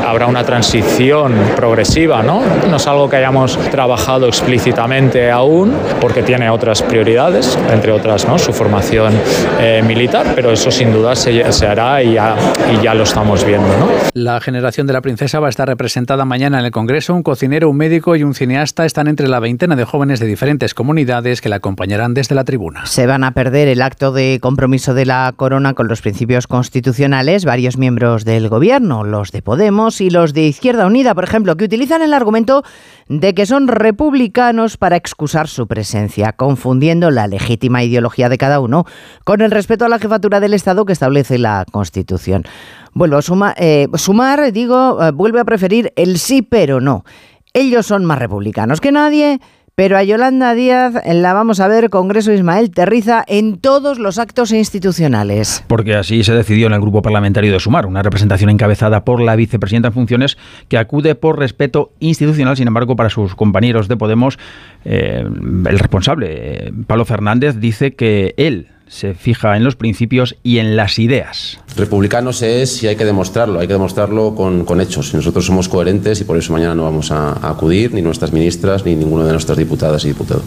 Habrá 0.07 0.26
una 0.26 0.45
transición 0.45 1.35
progresiva, 1.57 2.23
¿no? 2.23 2.43
No 2.69 2.76
es 2.76 2.87
algo 2.87 3.09
que 3.09 3.17
hayamos 3.17 3.59
trabajado 3.71 4.26
explícitamente 4.26 5.31
aún, 5.31 5.73
porque 6.00 6.23
tiene 6.23 6.50
otras 6.50 6.83
prioridades, 6.83 7.59
entre 7.73 7.93
otras 7.93 8.26
¿no? 8.26 8.38
su 8.38 8.52
formación 8.52 9.12
eh, 9.61 9.83
militar, 9.87 10.33
pero 10.35 10.50
eso 10.50 10.71
sin 10.71 10.93
duda 10.93 11.14
se, 11.14 11.52
se 11.52 11.67
hará 11.67 12.02
y 12.02 12.14
ya, 12.14 12.37
y 12.73 12.83
ya, 12.83 12.95
lo 12.95 13.05
estamos 13.05 13.45
viendo. 13.45 13.69
¿no? 13.79 13.88
La 14.14 14.40
generación 14.40 14.87
de 14.87 14.93
la 14.93 15.00
princesa 15.00 15.40
va 15.40 15.49
a 15.49 15.50
estar 15.50 15.69
representada 15.69 16.25
mañana 16.25 16.59
en 16.59 16.64
el 16.64 16.71
Congreso. 16.71 17.14
Un 17.14 17.23
cocinero, 17.23 17.69
un 17.69 17.76
médico 17.76 18.17
y 18.17 18.23
un 18.23 18.35
cineasta 18.35 18.87
están 18.87 19.09
entre 19.09 19.29
la 19.29 19.40
veintena 19.40 19.76
de 19.76 19.85
jóvenes 19.85 20.21
de 20.21 20.26
diferentes 20.26 20.75
comunidades 20.75 21.40
que 21.40 21.49
acompañarán 21.57 22.14
desde 22.14 22.35
la 22.35 22.45
tribuna. 22.45 22.87
Se 22.87 23.07
van 23.07 23.25
a 23.25 23.33
perder 23.33 23.69
el 23.69 23.83
acto 23.83 24.12
de 24.12 24.38
compromiso 24.40 24.95
de 24.95 25.07
la 25.07 25.33
corona 25.37 25.75
con 25.75 25.88
los 25.88 26.02
principios 26.02 26.47
constitucionales 26.47 27.45
varios 27.45 27.76
miembros 27.76 28.25
del 28.25 28.49
gobierno, 28.49 29.04
los 29.04 29.33
de 29.33 29.42
Podemos 29.42 30.00
y 30.00 30.11
los 30.11 30.35
de 30.35 30.42
Izquierda 30.42 30.87
Unida, 30.87 31.14
por 31.14 31.25
ejemplo, 31.25 31.57
que 31.57 31.64
utilizan 31.64 32.02
el 32.02 32.14
argumento 32.14 32.62
de 33.09 33.35
que 33.35 33.47
son 33.47 33.69
republicanos 33.69 34.76
para 34.76 34.97
excusar 34.97 35.49
su 35.49 35.66
presencia, 35.66 36.33
confundiendo 36.33 37.11
la 37.11 37.26
legítima 37.26 37.83
ideología 37.83 38.28
de 38.28 38.38
cada 38.38 38.61
uno 38.61 38.85
con 39.25 39.40
el 39.40 39.50
respeto 39.50 39.85
a 39.85 39.88
la 39.88 39.99
jefatura 39.99 40.40
del 40.40 40.54
Estado 40.54 40.85
que 40.85 40.92
establece 40.92 41.38
la 41.38 41.64
Constitución. 41.71 42.45
Vuelvo 42.92 43.19
eh, 43.57 43.88
sumar, 43.95 44.52
digo, 44.52 45.02
eh, 45.02 45.11
vuelve 45.12 45.40
a 45.40 45.45
preferir 45.45 45.92
el 45.97 46.19
sí 46.19 46.42
pero 46.42 46.80
no. 46.80 47.04
Ellos 47.52 47.87
son 47.87 48.04
más 48.04 48.19
republicanos 48.19 48.80
que 48.80 48.92
nadie 48.92 49.40
pero 49.80 49.96
a 49.96 50.04
Yolanda 50.04 50.52
Díaz 50.52 50.92
la 51.06 51.32
vamos 51.32 51.58
a 51.58 51.66
ver 51.66 51.88
Congreso 51.88 52.34
Ismael 52.34 52.70
Terriza 52.70 53.25
en 53.26 53.56
todos 53.56 53.99
los 53.99 54.18
actos 54.18 54.52
institucionales. 54.52 55.64
Porque 55.68 55.94
así 55.94 56.22
se 56.22 56.34
decidió 56.34 56.66
en 56.66 56.75
el 56.75 56.82
grupo 56.82 57.00
parlamentario 57.00 57.50
de 57.50 57.58
Sumar, 57.60 57.87
una 57.87 58.02
representación 58.02 58.50
encabezada 58.50 59.06
por 59.06 59.22
la 59.22 59.37
vicepresidenta 59.37 59.88
en 59.88 59.94
funciones 59.94 60.37
que 60.68 60.76
acude 60.76 61.14
por 61.14 61.38
respeto 61.38 61.94
institucional, 61.99 62.58
sin 62.58 62.68
embargo, 62.68 62.94
para 62.94 63.08
sus 63.08 63.34
compañeros 63.34 63.88
de 63.88 63.96
Podemos, 63.96 64.38
eh, 64.84 65.25
el 65.25 65.78
responsable, 65.78 66.26
eh, 66.30 66.72
Pablo 66.87 67.06
Fernández, 67.06 67.56
dice 67.58 67.94
que 67.94 68.34
él 68.37 68.66
se 68.90 69.14
fija 69.14 69.56
en 69.56 69.64
los 69.64 69.76
principios 69.76 70.37
y 70.42 70.59
en 70.59 70.76
las 70.76 70.99
ideas. 70.99 71.59
Republicanos 71.76 72.42
es 72.42 72.82
y 72.82 72.88
hay 72.88 72.97
que 72.97 73.04
demostrarlo, 73.04 73.61
hay 73.61 73.68
que 73.68 73.73
demostrarlo 73.73 74.35
con, 74.35 74.64
con 74.64 74.80
hechos. 74.80 75.14
Nosotros 75.14 75.47
somos 75.47 75.68
coherentes 75.68 76.20
y 76.20 76.25
por 76.25 76.37
eso 76.37 76.52
mañana 76.52 76.75
no 76.75 76.85
vamos 76.85 77.12
a, 77.12 77.30
a 77.32 77.50
acudir, 77.50 77.94
ni 77.94 78.02
nuestras 78.02 78.32
ministras, 78.32 78.85
ni 78.85 78.97
ninguno 78.97 79.25
de 79.25 79.32
nuestras 79.32 79.56
diputadas 79.56 80.04
y 80.04 80.09
diputados. 80.09 80.44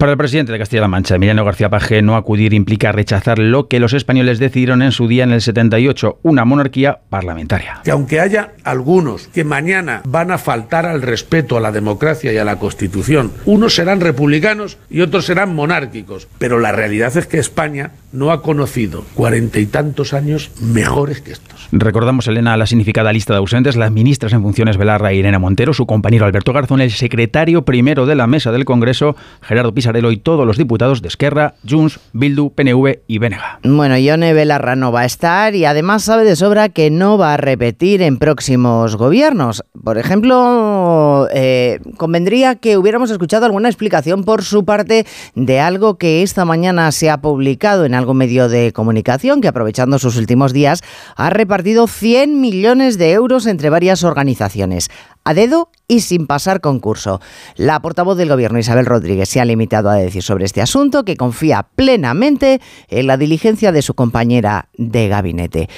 Para 0.00 0.12
el 0.12 0.18
presidente 0.18 0.52
de 0.52 0.58
Castilla-La 0.58 0.88
Mancha, 0.88 1.16
Emiliano 1.16 1.44
García 1.44 1.68
Paje, 1.68 2.00
no 2.00 2.16
acudir 2.16 2.54
implica 2.54 2.90
rechazar 2.90 3.38
lo 3.38 3.68
que 3.68 3.80
los 3.80 3.92
españoles 3.92 4.38
decidieron 4.38 4.80
en 4.80 4.92
su 4.92 5.08
día 5.08 5.24
en 5.24 5.32
el 5.32 5.42
78, 5.42 6.20
una 6.22 6.46
monarquía 6.46 7.00
parlamentaria. 7.10 7.80
Que 7.84 7.90
aunque 7.90 8.18
haya 8.18 8.52
algunos 8.64 9.26
que 9.28 9.44
mañana 9.44 10.00
van 10.06 10.30
a 10.30 10.38
faltar 10.38 10.86
al 10.86 11.02
respeto 11.02 11.58
a 11.58 11.60
la 11.60 11.70
democracia 11.70 12.32
y 12.32 12.38
a 12.38 12.46
la 12.46 12.56
Constitución, 12.56 13.30
unos 13.44 13.74
serán 13.74 14.00
republicanos 14.00 14.78
y 14.88 15.02
otros 15.02 15.26
serán 15.26 15.54
monárquicos, 15.54 16.28
pero 16.38 16.58
la 16.60 16.72
realidad 16.72 17.14
es 17.18 17.26
que 17.26 17.38
España 17.50 17.90
no 18.12 18.32
ha 18.32 18.42
conocido 18.42 19.04
cuarenta 19.14 19.58
y 19.58 19.66
tantos 19.66 20.14
años 20.14 20.50
mejores 20.60 21.20
que 21.20 21.32
estos. 21.32 21.68
Recordamos, 21.72 22.26
Elena, 22.26 22.56
la 22.56 22.66
significada 22.66 23.12
lista 23.12 23.32
de 23.32 23.38
ausentes, 23.38 23.76
las 23.76 23.92
ministras 23.92 24.32
en 24.32 24.42
funciones 24.42 24.76
Belarra 24.76 25.12
e 25.12 25.16
Irene 25.16 25.38
Montero, 25.38 25.72
su 25.72 25.86
compañero 25.86 26.26
Alberto 26.26 26.52
Garzón, 26.52 26.80
el 26.80 26.90
secretario 26.90 27.64
primero 27.64 28.06
de 28.06 28.14
la 28.16 28.26
mesa 28.26 28.50
del 28.50 28.64
Congreso, 28.64 29.14
Gerardo 29.42 29.74
Pisarello 29.74 30.10
y 30.10 30.16
todos 30.16 30.46
los 30.46 30.56
diputados 30.56 31.02
de 31.02 31.08
Esquerra, 31.08 31.54
Junts, 31.68 32.00
Bildu, 32.12 32.50
PNV 32.50 33.00
y 33.06 33.18
Benega. 33.18 33.60
Bueno, 33.62 33.96
Ione 33.96 34.32
Belarra 34.32 34.74
no 34.74 34.90
va 34.90 35.02
a 35.02 35.04
estar 35.04 35.54
y 35.54 35.64
además 35.64 36.02
sabe 36.04 36.24
de 36.24 36.34
sobra 36.34 36.68
que 36.68 36.90
no 36.90 37.18
va 37.18 37.34
a 37.34 37.36
repetir 37.36 38.02
en 38.02 38.18
próximos 38.18 38.96
gobiernos. 38.96 39.62
Por 39.84 39.98
ejemplo, 39.98 41.28
eh, 41.32 41.80
convendría 41.96 42.56
que 42.56 42.76
hubiéramos 42.76 43.10
escuchado 43.10 43.46
alguna 43.46 43.68
explicación 43.68 44.24
por 44.24 44.42
su 44.42 44.64
parte 44.64 45.06
de 45.34 45.60
algo 45.60 45.98
que 45.98 46.22
esta 46.22 46.44
mañana 46.44 46.90
se 46.92 47.10
ha 47.10 47.18
publicado 47.18 47.39
en 47.84 47.94
algún 47.94 48.16
medio 48.18 48.48
de 48.48 48.72
comunicación 48.72 49.40
que 49.40 49.48
aprovechando 49.48 49.98
sus 49.98 50.16
últimos 50.16 50.52
días 50.52 50.82
ha 51.16 51.30
repartido 51.30 51.86
100 51.86 52.40
millones 52.40 52.98
de 52.98 53.12
euros 53.12 53.46
entre 53.46 53.70
varias 53.70 54.04
organizaciones. 54.04 54.90
A 55.24 55.34
dedo 55.34 55.70
y 55.90 56.00
sin 56.00 56.28
pasar 56.28 56.60
concurso. 56.60 57.20
La 57.56 57.80
portavoz 57.82 58.16
del 58.16 58.28
Gobierno, 58.28 58.60
Isabel 58.60 58.86
Rodríguez, 58.86 59.28
se 59.28 59.40
ha 59.40 59.44
limitado 59.44 59.90
a 59.90 59.96
decir 59.96 60.22
sobre 60.22 60.44
este 60.44 60.62
asunto 60.62 61.04
que 61.04 61.16
confía 61.16 61.66
plenamente 61.74 62.60
en 62.88 63.08
la 63.08 63.16
diligencia 63.16 63.72
de 63.72 63.82
su 63.82 63.94
compañera 63.94 64.68
de 64.78 65.08
gabinete. 65.08 65.68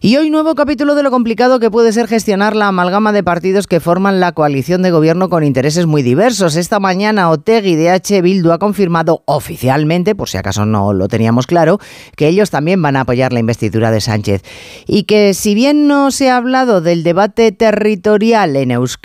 Y 0.00 0.16
hoy 0.16 0.30
nuevo 0.30 0.54
capítulo 0.54 0.94
de 0.94 1.02
lo 1.02 1.10
complicado 1.10 1.60
que 1.60 1.70
puede 1.70 1.92
ser 1.92 2.08
gestionar 2.08 2.56
la 2.56 2.68
amalgama 2.68 3.12
de 3.12 3.22
partidos 3.22 3.66
que 3.66 3.80
forman 3.80 4.20
la 4.20 4.32
coalición 4.32 4.80
de 4.80 4.90
gobierno 4.90 5.28
con 5.28 5.44
intereses 5.44 5.84
muy 5.84 6.02
diversos. 6.02 6.56
Esta 6.56 6.80
mañana 6.80 7.30
Otegui 7.30 7.74
de 7.74 7.90
H. 7.90 8.22
Bildu 8.22 8.52
ha 8.52 8.58
confirmado 8.58 9.22
oficialmente, 9.26 10.14
por 10.14 10.30
si 10.30 10.38
acaso 10.38 10.64
no 10.64 10.94
lo 10.94 11.08
teníamos 11.08 11.46
claro, 11.46 11.78
que 12.16 12.28
ellos 12.28 12.48
también 12.48 12.80
van 12.80 12.96
a 12.96 13.02
apoyar 13.02 13.34
la 13.34 13.40
investidura 13.40 13.90
de 13.90 14.00
Sánchez. 14.00 14.42
Y 14.86 15.02
que 15.02 15.34
si 15.34 15.54
bien 15.54 15.86
no 15.86 16.10
se 16.10 16.30
ha 16.30 16.38
hablado 16.38 16.80
del 16.80 17.02
debate 17.02 17.52
territorial 17.52 18.56
en 18.56 18.70
Euskadi 18.70 18.97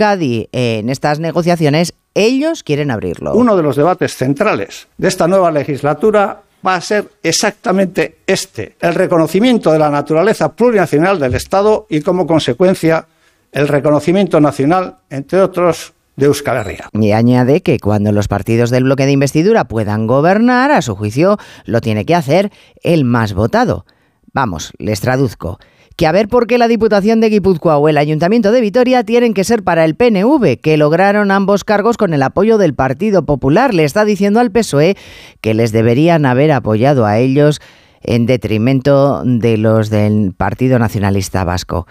en 0.52 0.90
estas 0.90 1.20
negociaciones, 1.20 1.94
ellos 2.14 2.64
quieren 2.64 2.92
abrirlo. 2.92 3.34
Uno 3.34 3.56
de 3.56 3.64
los 3.64 3.76
debates 3.76 4.16
centrales 4.16 4.88
de 4.98 5.08
esta 5.08 5.28
nueva 5.28 5.52
legislatura 5.52 6.42
va 6.66 6.76
a 6.76 6.82
ser 6.82 7.10
exactamente 7.24 8.20
este, 8.26 8.76
el 8.80 8.96
reconocimiento 8.96 9.72
de 9.72 9.80
la 9.80 9.90
naturaleza 9.90 10.54
plurinacional 10.54 11.20
del 11.20 11.36
Estado 11.36 11.88
y 11.90 12.02
como 12.02 12.26
consecuencia 12.26 13.08
el 13.52 13.68
reconocimiento 13.68 14.40
nacional, 14.40 14.98
entre 15.10 15.42
otros, 15.42 15.94
de 16.16 16.28
Euskal 16.28 16.58
Herria. 16.58 16.90
Y 16.94 17.12
añade 17.12 17.62
que 17.62 17.80
cuando 17.80 18.12
los 18.12 18.28
partidos 18.28 18.70
del 18.70 18.84
bloque 18.84 19.06
de 19.06 19.12
investidura 19.12 19.66
puedan 19.66 20.08
gobernar, 20.08 20.72
a 20.72 20.82
su 20.82 20.96
juicio, 20.96 21.38
lo 21.66 21.82
tiene 21.82 22.06
que 22.06 22.16
hacer 22.16 22.52
el 22.84 23.04
más 23.04 23.34
votado. 23.34 23.86
Vamos, 24.32 24.74
les 24.78 25.02
traduzco 25.02 25.60
que 25.96 26.08
a 26.08 26.12
ver 26.12 26.28
por 26.28 26.48
qué 26.48 26.58
la 26.58 26.68
Diputación 26.68 27.20
de 27.22 27.30
Guipúzcoa 27.30 27.78
o 27.78 27.90
el 27.90 27.98
Ayuntamiento 27.98 28.52
de 28.52 28.62
Vitoria 28.62 29.04
tienen 29.04 29.34
que 29.34 29.44
ser 29.44 29.64
para 29.64 29.86
el 29.86 29.96
PNV, 29.96 30.60
que 30.62 30.78
lograron 30.78 31.32
ambos 31.32 31.64
cargos 31.64 31.98
con 31.98 32.14
el 32.14 32.24
apoyo 32.24 32.58
del 32.58 32.74
Partido 32.74 33.26
Popular. 33.26 33.74
Le 33.74 33.84
está 33.84 34.06
diciendo 34.06 34.40
al 34.40 34.52
PSOE 34.52 34.96
que 35.42 35.54
les 35.54 35.72
deberían 35.72 36.26
haber 36.26 36.52
apoyado 36.52 37.06
a 37.06 37.20
ellos 37.20 37.62
en 38.02 38.26
detrimento 38.26 39.24
de 39.24 39.58
los 39.58 39.90
del 39.90 40.34
Partido 40.36 40.80
Nacionalista 40.80 41.44
Vasco. 41.44 41.88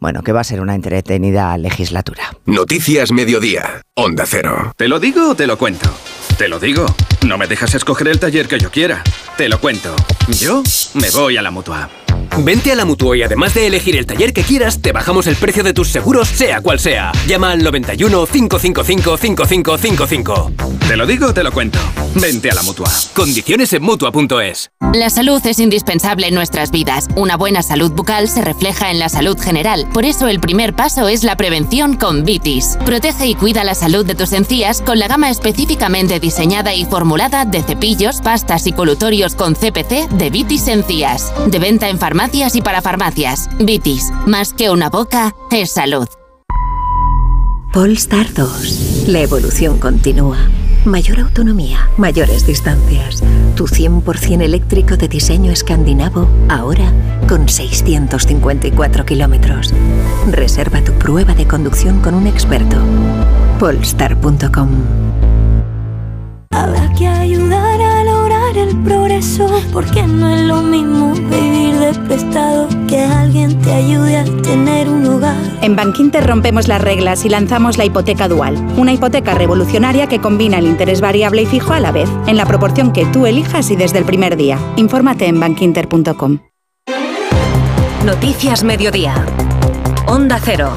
Bueno, 0.00 0.22
que 0.22 0.32
va 0.32 0.40
a 0.40 0.44
ser 0.44 0.60
una 0.60 0.74
entretenida 0.74 1.56
legislatura. 1.56 2.24
Noticias 2.44 3.12
Mediodía, 3.12 3.80
Onda 3.94 4.24
Cero. 4.26 4.72
¿Te 4.76 4.88
lo 4.88 5.00
digo 5.00 5.30
o 5.30 5.34
te 5.34 5.46
lo 5.46 5.56
cuento? 5.56 5.88
Te 6.36 6.48
lo 6.48 6.58
digo. 6.58 6.84
No 7.26 7.38
me 7.38 7.46
dejas 7.46 7.74
escoger 7.74 8.08
el 8.08 8.18
taller 8.18 8.48
que 8.48 8.58
yo 8.58 8.70
quiera. 8.70 9.02
Te 9.38 9.48
lo 9.48 9.60
cuento. 9.60 9.94
Yo 10.28 10.62
me 10.94 11.10
voy 11.10 11.36
a 11.36 11.42
la 11.42 11.50
mutua. 11.50 11.88
Vente 12.38 12.72
a 12.72 12.74
la 12.74 12.84
Mutua 12.84 13.16
y 13.16 13.22
además 13.22 13.54
de 13.54 13.68
elegir 13.68 13.96
el 13.96 14.06
taller 14.06 14.32
que 14.32 14.42
quieras, 14.42 14.80
te 14.82 14.90
bajamos 14.90 15.28
el 15.28 15.36
precio 15.36 15.62
de 15.62 15.72
tus 15.72 15.88
seguros, 15.88 16.28
sea 16.28 16.60
cual 16.60 16.80
sea. 16.80 17.12
Llama 17.28 17.52
al 17.52 17.62
91 17.62 18.26
555 18.26 19.16
5555. 19.16 20.52
Te 20.88 20.96
lo 20.96 21.06
digo, 21.06 21.32
te 21.32 21.44
lo 21.44 21.52
cuento. 21.52 21.78
Vente 22.16 22.50
a 22.50 22.54
la 22.54 22.62
Mutua. 22.62 22.90
Condiciones 23.14 23.72
en 23.72 23.82
Mutua.es. 23.82 24.70
La 24.92 25.10
salud 25.10 25.40
es 25.46 25.58
indispensable 25.60 26.26
en 26.26 26.34
nuestras 26.34 26.70
vidas. 26.70 27.06
Una 27.16 27.36
buena 27.36 27.62
salud 27.62 27.92
bucal 27.92 28.28
se 28.28 28.42
refleja 28.42 28.90
en 28.90 28.98
la 28.98 29.08
salud 29.08 29.38
general. 29.38 29.88
Por 29.92 30.04
eso 30.04 30.26
el 30.26 30.40
primer 30.40 30.74
paso 30.74 31.08
es 31.08 31.22
la 31.22 31.36
prevención 31.36 31.96
con 31.96 32.24
Vitis. 32.24 32.76
Protege 32.84 33.26
y 33.26 33.34
cuida 33.34 33.64
la 33.64 33.74
salud 33.74 34.04
de 34.04 34.14
tus 34.14 34.32
encías 34.32 34.82
con 34.82 34.98
la 34.98 35.08
gama 35.08 35.30
específicamente 35.30 36.20
diseñada 36.20 36.74
y 36.74 36.84
formulada 36.84 37.44
de 37.44 37.62
cepillos, 37.62 38.20
pastas 38.20 38.66
y 38.66 38.72
colutorios 38.72 39.34
con 39.34 39.54
CPC 39.54 40.08
de 40.10 40.30
Vitis 40.30 40.68
Encías. 40.68 41.32
De 41.46 41.58
venta 41.58 41.88
en 41.88 41.98
farmacia 41.98 42.23
farmacias 42.24 42.56
y 42.56 42.62
para 42.62 42.80
farmacias. 42.80 43.50
Vitis, 43.58 44.10
más 44.26 44.54
que 44.54 44.70
una 44.70 44.88
boca, 44.88 45.34
es 45.50 45.72
salud. 45.72 46.08
Polestar 47.70 48.32
2. 48.32 49.08
La 49.08 49.20
evolución 49.20 49.78
continúa. 49.78 50.38
Mayor 50.86 51.20
autonomía, 51.20 51.90
mayores 51.98 52.46
distancias. 52.46 53.22
Tu 53.56 53.66
100% 53.66 54.42
eléctrico 54.42 54.96
de 54.96 55.08
diseño 55.08 55.52
escandinavo, 55.52 56.26
ahora 56.48 56.90
con 57.28 57.46
654 57.46 59.04
kilómetros. 59.04 59.74
Reserva 60.30 60.82
tu 60.82 60.92
prueba 60.92 61.34
de 61.34 61.46
conducción 61.46 62.00
con 62.00 62.14
un 62.14 62.26
experto. 62.26 62.78
Polestar.com 63.58 64.70
Habrá 66.52 66.90
que 66.94 67.06
ayudar 67.06 67.80
a 67.82 68.04
lograr 68.04 68.56
el 68.56 68.76
progreso, 68.82 69.46
porque 69.72 70.04
no 70.04 70.30
es 70.30 70.40
lo 70.42 70.62
mismo 70.62 71.12
vivir 71.14 71.53
prestado 71.98 72.68
que 72.88 73.00
alguien 73.00 73.60
te 73.60 73.72
ayude 73.72 74.16
a 74.16 74.24
tener 74.42 74.88
un 74.88 75.06
hogar. 75.06 75.36
En 75.62 75.76
Bankinter 75.76 76.26
rompemos 76.26 76.68
las 76.68 76.80
reglas 76.80 77.24
y 77.24 77.28
lanzamos 77.28 77.78
la 77.78 77.84
hipoteca 77.84 78.28
dual, 78.28 78.56
una 78.76 78.92
hipoteca 78.92 79.34
revolucionaria 79.34 80.06
que 80.06 80.20
combina 80.20 80.58
el 80.58 80.66
interés 80.66 81.00
variable 81.00 81.42
y 81.42 81.46
fijo 81.46 81.72
a 81.72 81.80
la 81.80 81.92
vez, 81.92 82.08
en 82.26 82.36
la 82.36 82.46
proporción 82.46 82.92
que 82.92 83.06
tú 83.06 83.26
elijas 83.26 83.70
y 83.70 83.76
desde 83.76 83.98
el 83.98 84.04
primer 84.04 84.36
día. 84.36 84.58
Infórmate 84.76 85.26
en 85.26 85.40
bankinter.com. 85.40 86.38
Noticias 88.04 88.64
Mediodía. 88.64 89.14
Onda 90.06 90.38
Cero. 90.42 90.74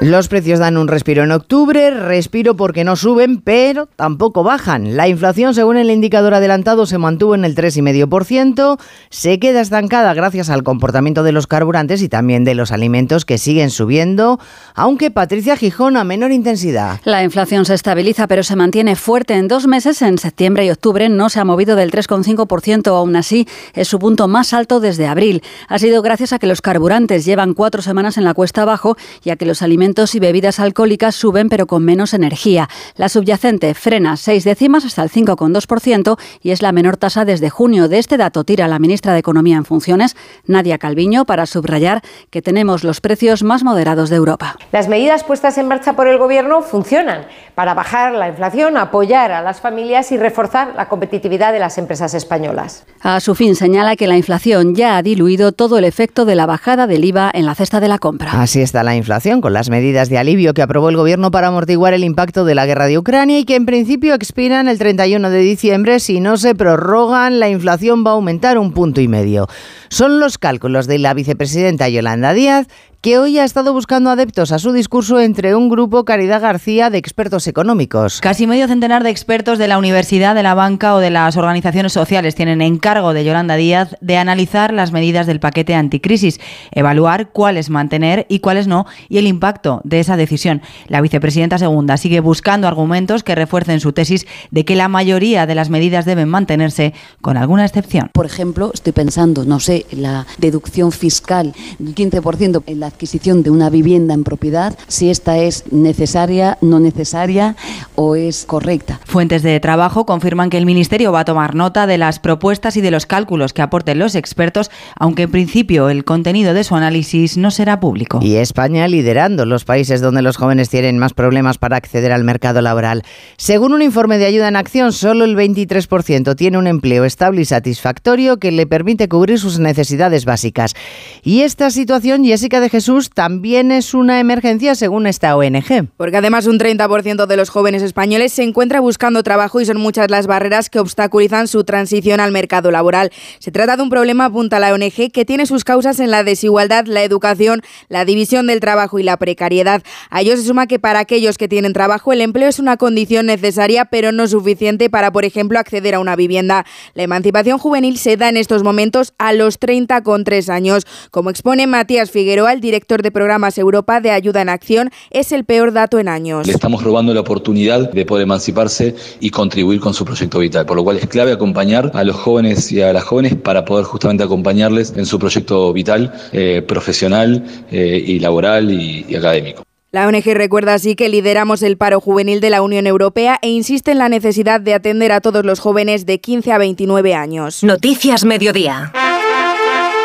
Los 0.00 0.28
precios 0.28 0.58
dan 0.58 0.78
un 0.78 0.88
respiro 0.88 1.24
en 1.24 1.30
octubre, 1.30 1.90
respiro 1.90 2.56
porque 2.56 2.84
no 2.84 2.96
suben, 2.96 3.42
pero 3.42 3.84
tampoco 3.84 4.42
bajan. 4.42 4.96
La 4.96 5.08
inflación, 5.08 5.52
según 5.52 5.76
el 5.76 5.90
indicador 5.90 6.32
adelantado, 6.32 6.86
se 6.86 6.96
mantuvo 6.96 7.34
en 7.34 7.44
el 7.44 7.54
3,5%, 7.54 8.78
se 9.10 9.38
queda 9.38 9.60
estancada 9.60 10.14
gracias 10.14 10.48
al 10.48 10.62
comportamiento 10.62 11.22
de 11.22 11.32
los 11.32 11.46
carburantes 11.46 12.00
y 12.00 12.08
también 12.08 12.44
de 12.44 12.54
los 12.54 12.72
alimentos 12.72 13.26
que 13.26 13.36
siguen 13.36 13.68
subiendo, 13.68 14.40
aunque 14.74 15.10
Patricia 15.10 15.54
Gijón 15.54 15.98
a 15.98 16.04
menor 16.04 16.32
intensidad. 16.32 16.98
La 17.04 17.22
inflación 17.22 17.66
se 17.66 17.74
estabiliza, 17.74 18.26
pero 18.26 18.42
se 18.42 18.56
mantiene 18.56 18.96
fuerte 18.96 19.34
en 19.34 19.48
dos 19.48 19.66
meses. 19.66 20.00
En 20.00 20.16
septiembre 20.16 20.64
y 20.64 20.70
octubre 20.70 21.10
no 21.10 21.28
se 21.28 21.40
ha 21.40 21.44
movido 21.44 21.76
del 21.76 21.90
3,5%, 21.90 22.86
aún 22.86 23.16
así 23.16 23.46
es 23.74 23.88
su 23.88 23.98
punto 23.98 24.28
más 24.28 24.54
alto 24.54 24.80
desde 24.80 25.06
abril. 25.06 25.42
Ha 25.68 25.78
sido 25.78 26.00
gracias 26.00 26.32
a 26.32 26.38
que 26.38 26.46
los 26.46 26.62
carburantes 26.62 27.26
llevan 27.26 27.52
cuatro 27.52 27.82
semanas 27.82 28.16
en 28.16 28.24
la 28.24 28.32
cuesta 28.32 28.62
abajo 28.62 28.96
y 29.22 29.28
a 29.28 29.36
que 29.36 29.44
los 29.44 29.60
alimentos 29.60 29.89
y 29.90 30.20
bebidas 30.20 30.60
alcohólicas 30.60 31.14
suben 31.16 31.48
pero 31.48 31.66
con 31.66 31.84
menos 31.84 32.14
energía. 32.14 32.68
La 32.96 33.08
subyacente 33.08 33.74
frena 33.74 34.16
seis 34.16 34.44
décimas 34.44 34.84
hasta 34.84 35.02
el 35.02 35.10
5,2% 35.10 36.16
y 36.42 36.52
es 36.52 36.62
la 36.62 36.70
menor 36.70 36.96
tasa 36.96 37.24
desde 37.24 37.50
junio. 37.50 37.88
De 37.88 37.98
este 37.98 38.16
dato 38.16 38.44
tira 38.44 38.68
la 38.68 38.78
ministra 38.78 39.12
de 39.12 39.18
Economía 39.18 39.56
en 39.56 39.64
funciones, 39.64 40.16
Nadia 40.46 40.78
Calviño, 40.78 41.24
para 41.24 41.46
subrayar 41.46 42.02
que 42.30 42.40
tenemos 42.40 42.84
los 42.84 43.00
precios 43.00 43.42
más 43.42 43.64
moderados 43.64 44.10
de 44.10 44.16
Europa. 44.16 44.56
Las 44.70 44.88
medidas 44.88 45.24
puestas 45.24 45.58
en 45.58 45.66
marcha 45.66 45.94
por 45.96 46.06
el 46.06 46.18
Gobierno 46.18 46.62
funcionan 46.62 47.26
para 47.56 47.74
bajar 47.74 48.12
la 48.12 48.28
inflación, 48.28 48.76
apoyar 48.76 49.32
a 49.32 49.42
las 49.42 49.60
familias 49.60 50.12
y 50.12 50.18
reforzar 50.18 50.74
la 50.76 50.88
competitividad 50.88 51.52
de 51.52 51.58
las 51.58 51.78
empresas 51.78 52.14
españolas. 52.14 52.84
A 53.00 53.18
su 53.20 53.34
fin 53.34 53.56
señala 53.56 53.96
que 53.96 54.06
la 54.06 54.16
inflación 54.16 54.74
ya 54.74 54.96
ha 54.96 55.02
diluido 55.02 55.52
todo 55.52 55.78
el 55.78 55.84
efecto 55.84 56.24
de 56.24 56.36
la 56.36 56.46
bajada 56.46 56.86
del 56.86 57.04
IVA 57.04 57.30
en 57.34 57.44
la 57.44 57.54
cesta 57.54 57.80
de 57.80 57.88
la 57.88 57.98
compra. 57.98 58.40
Así 58.40 58.62
está 58.62 58.82
la 58.82 58.94
inflación 58.94 59.40
con 59.40 59.52
las 59.52 59.68
medidas 59.68 59.79
medidas 59.80 60.10
de 60.10 60.18
alivio 60.18 60.52
que 60.52 60.60
aprobó 60.60 60.90
el 60.90 60.96
Gobierno 60.98 61.30
para 61.30 61.46
amortiguar 61.46 61.94
el 61.94 62.04
impacto 62.04 62.44
de 62.44 62.54
la 62.54 62.66
guerra 62.66 62.84
de 62.84 62.98
Ucrania 62.98 63.38
y 63.38 63.46
que 63.46 63.56
en 63.56 63.64
principio 63.64 64.12
expiran 64.12 64.68
el 64.68 64.78
31 64.78 65.30
de 65.30 65.38
diciembre. 65.38 66.00
Si 66.00 66.20
no 66.20 66.36
se 66.36 66.54
prorrogan, 66.54 67.40
la 67.40 67.48
inflación 67.48 68.04
va 68.04 68.10
a 68.10 68.14
aumentar 68.14 68.58
un 68.58 68.72
punto 68.72 69.00
y 69.00 69.08
medio. 69.08 69.48
Son 69.88 70.20
los 70.20 70.36
cálculos 70.36 70.86
de 70.86 70.98
la 70.98 71.14
vicepresidenta 71.14 71.88
Yolanda 71.88 72.34
Díaz 72.34 72.66
que 73.00 73.18
hoy 73.18 73.38
ha 73.38 73.44
estado 73.44 73.72
buscando 73.72 74.10
adeptos 74.10 74.52
a 74.52 74.58
su 74.58 74.72
discurso 74.72 75.20
entre 75.20 75.54
un 75.54 75.70
grupo 75.70 76.04
Caridad 76.04 76.42
García 76.42 76.90
de 76.90 76.98
expertos 76.98 77.46
económicos. 77.46 78.20
Casi 78.20 78.46
medio 78.46 78.68
centenar 78.68 79.02
de 79.02 79.08
expertos 79.08 79.58
de 79.58 79.68
la 79.68 79.78
universidad, 79.78 80.34
de 80.34 80.42
la 80.42 80.52
banca 80.52 80.94
o 80.94 80.98
de 80.98 81.08
las 81.08 81.38
organizaciones 81.38 81.94
sociales 81.94 82.34
tienen 82.34 82.60
encargo 82.60 83.14
de 83.14 83.24
Yolanda 83.24 83.56
Díaz 83.56 83.96
de 84.02 84.18
analizar 84.18 84.74
las 84.74 84.92
medidas 84.92 85.26
del 85.26 85.40
paquete 85.40 85.74
anticrisis, 85.74 86.40
evaluar 86.72 87.30
cuáles 87.30 87.70
mantener 87.70 88.26
y 88.28 88.40
cuáles 88.40 88.66
no 88.66 88.84
y 89.08 89.16
el 89.16 89.26
impacto 89.26 89.80
de 89.84 90.00
esa 90.00 90.18
decisión. 90.18 90.60
La 90.86 91.00
vicepresidenta 91.00 91.56
segunda 91.56 91.96
sigue 91.96 92.20
buscando 92.20 92.68
argumentos 92.68 93.22
que 93.22 93.34
refuercen 93.34 93.80
su 93.80 93.94
tesis 93.94 94.26
de 94.50 94.66
que 94.66 94.76
la 94.76 94.88
mayoría 94.88 95.46
de 95.46 95.54
las 95.54 95.70
medidas 95.70 96.04
deben 96.04 96.28
mantenerse 96.28 96.92
con 97.22 97.38
alguna 97.38 97.64
excepción. 97.64 98.10
Por 98.12 98.26
ejemplo, 98.26 98.72
estoy 98.74 98.92
pensando, 98.92 99.46
no 99.46 99.58
sé, 99.58 99.86
la 99.90 100.26
deducción 100.36 100.92
fiscal 100.92 101.54
del 101.78 101.94
15% 101.94 102.62
en 102.66 102.80
la 102.80 102.89
adquisición 102.90 103.42
de 103.42 103.50
una 103.50 103.70
vivienda 103.70 104.14
en 104.14 104.24
propiedad, 104.24 104.76
si 104.86 105.10
esta 105.10 105.38
es 105.38 105.64
necesaria, 105.72 106.58
no 106.60 106.78
necesaria 106.80 107.56
o 107.94 108.16
es 108.16 108.44
correcta. 108.44 109.00
Fuentes 109.04 109.42
de 109.42 109.58
trabajo 109.60 110.06
confirman 110.06 110.50
que 110.50 110.58
el 110.58 110.66
Ministerio 110.66 111.12
va 111.12 111.20
a 111.20 111.24
tomar 111.24 111.54
nota 111.54 111.86
de 111.86 111.98
las 111.98 112.18
propuestas 112.18 112.76
y 112.76 112.80
de 112.80 112.90
los 112.90 113.06
cálculos 113.06 113.52
que 113.52 113.62
aporten 113.62 113.98
los 113.98 114.14
expertos, 114.14 114.70
aunque 114.98 115.22
en 115.22 115.30
principio 115.30 115.88
el 115.88 116.04
contenido 116.04 116.54
de 116.54 116.64
su 116.64 116.74
análisis 116.74 117.36
no 117.36 117.50
será 117.50 117.80
público. 117.80 118.20
Y 118.22 118.36
España 118.36 118.88
liderando 118.88 119.46
los 119.46 119.64
países 119.64 120.00
donde 120.00 120.22
los 120.22 120.36
jóvenes 120.36 120.68
tienen 120.68 120.98
más 120.98 121.14
problemas 121.14 121.58
para 121.58 121.76
acceder 121.76 122.12
al 122.12 122.24
mercado 122.24 122.60
laboral. 122.60 123.02
Según 123.36 123.72
un 123.72 123.82
informe 123.82 124.18
de 124.18 124.26
ayuda 124.26 124.48
en 124.48 124.56
acción, 124.56 124.92
solo 124.92 125.24
el 125.24 125.36
23% 125.36 126.36
tiene 126.36 126.58
un 126.58 126.66
empleo 126.66 127.04
estable 127.04 127.42
y 127.42 127.44
satisfactorio 127.44 128.38
que 128.38 128.50
le 128.50 128.66
permite 128.66 129.08
cubrir 129.08 129.38
sus 129.38 129.58
necesidades 129.58 130.24
básicas. 130.24 130.74
Y 131.22 131.42
esta 131.42 131.70
situación, 131.70 132.24
Jessica 132.24 132.60
de 132.60 132.68
Jesús, 132.68 132.79
Jesús, 132.80 133.10
también 133.10 133.72
es 133.72 133.92
una 133.92 134.20
emergencia 134.20 134.74
según 134.74 135.06
esta 135.06 135.36
ONG. 135.36 135.90
Porque 135.98 136.16
además 136.16 136.46
un 136.46 136.58
30% 136.58 137.26
de 137.26 137.36
los 137.36 137.50
jóvenes 137.50 137.82
españoles 137.82 138.32
se 138.32 138.42
encuentra 138.42 138.80
buscando 138.80 139.22
trabajo 139.22 139.60
y 139.60 139.66
son 139.66 139.76
muchas 139.76 140.10
las 140.10 140.26
barreras 140.26 140.70
que 140.70 140.78
obstaculizan 140.78 141.46
su 141.46 141.64
transición 141.64 142.20
al 142.20 142.32
mercado 142.32 142.70
laboral. 142.70 143.12
Se 143.38 143.50
trata 143.50 143.76
de 143.76 143.82
un 143.82 143.90
problema, 143.90 144.24
apunta 144.24 144.58
la 144.58 144.72
ONG, 144.72 145.12
que 145.12 145.26
tiene 145.26 145.44
sus 145.44 145.62
causas 145.62 146.00
en 146.00 146.10
la 146.10 146.24
desigualdad, 146.24 146.86
la 146.86 147.02
educación, 147.02 147.60
la 147.90 148.06
división 148.06 148.46
del 148.46 148.60
trabajo 148.60 148.98
y 148.98 149.02
la 149.02 149.18
precariedad. 149.18 149.82
A 150.08 150.22
ello 150.22 150.34
se 150.38 150.44
suma 150.44 150.66
que 150.66 150.78
para 150.78 151.00
aquellos 151.00 151.36
que 151.36 151.48
tienen 151.48 151.74
trabajo 151.74 152.14
el 152.14 152.22
empleo 152.22 152.48
es 152.48 152.58
una 152.58 152.78
condición 152.78 153.26
necesaria 153.26 153.84
pero 153.84 154.10
no 154.10 154.26
suficiente 154.26 154.88
para, 154.88 155.12
por 155.12 155.26
ejemplo, 155.26 155.58
acceder 155.58 155.96
a 155.96 156.00
una 156.00 156.16
vivienda. 156.16 156.64
La 156.94 157.02
emancipación 157.02 157.58
juvenil 157.58 157.98
se 157.98 158.16
da 158.16 158.30
en 158.30 158.38
estos 158.38 158.62
momentos 158.62 159.12
a 159.18 159.34
los 159.34 159.58
30 159.58 160.02
con 160.02 160.24
3 160.24 160.48
años. 160.48 160.86
Como 161.10 161.28
expone 161.28 161.66
Matías 161.66 162.10
Figueroa, 162.10 162.54
el 162.54 162.62
director 162.70 163.02
de 163.02 163.10
programas 163.10 163.58
Europa 163.58 164.00
de 164.00 164.12
Ayuda 164.12 164.42
en 164.42 164.48
Acción, 164.48 164.90
es 165.10 165.32
el 165.32 165.44
peor 165.44 165.72
dato 165.72 165.98
en 165.98 166.08
años. 166.08 166.46
Le 166.46 166.52
estamos 166.52 166.84
robando 166.84 167.12
la 167.12 167.20
oportunidad 167.20 167.90
de 167.90 168.06
poder 168.06 168.22
emanciparse 168.22 168.94
y 169.18 169.30
contribuir 169.30 169.80
con 169.80 169.92
su 169.92 170.04
proyecto 170.04 170.38
vital, 170.38 170.66
por 170.66 170.76
lo 170.76 170.84
cual 170.84 170.98
es 170.98 171.08
clave 171.08 171.32
acompañar 171.32 171.90
a 171.94 172.04
los 172.04 172.14
jóvenes 172.14 172.70
y 172.70 172.80
a 172.80 172.92
las 172.92 173.02
jóvenes 173.02 173.34
para 173.34 173.64
poder 173.64 173.84
justamente 173.84 174.22
acompañarles 174.22 174.94
en 174.96 175.04
su 175.04 175.18
proyecto 175.18 175.72
vital, 175.72 176.14
eh, 176.32 176.62
profesional 176.62 177.44
eh, 177.72 178.02
y 178.06 178.20
laboral 178.20 178.70
y 178.70 179.16
académico. 179.16 179.64
La 179.92 180.06
ONG 180.06 180.22
recuerda 180.34 180.74
así 180.74 180.94
que 180.94 181.08
lideramos 181.08 181.64
el 181.64 181.76
paro 181.76 182.00
juvenil 182.00 182.40
de 182.40 182.50
la 182.50 182.62
Unión 182.62 182.86
Europea 182.86 183.40
e 183.42 183.48
insiste 183.48 183.90
en 183.90 183.98
la 183.98 184.08
necesidad 184.08 184.60
de 184.60 184.74
atender 184.74 185.10
a 185.10 185.20
todos 185.20 185.44
los 185.44 185.58
jóvenes 185.58 186.06
de 186.06 186.20
15 186.20 186.52
a 186.52 186.58
29 186.58 187.14
años. 187.16 187.64
Noticias 187.64 188.24
Mediodía. 188.24 188.92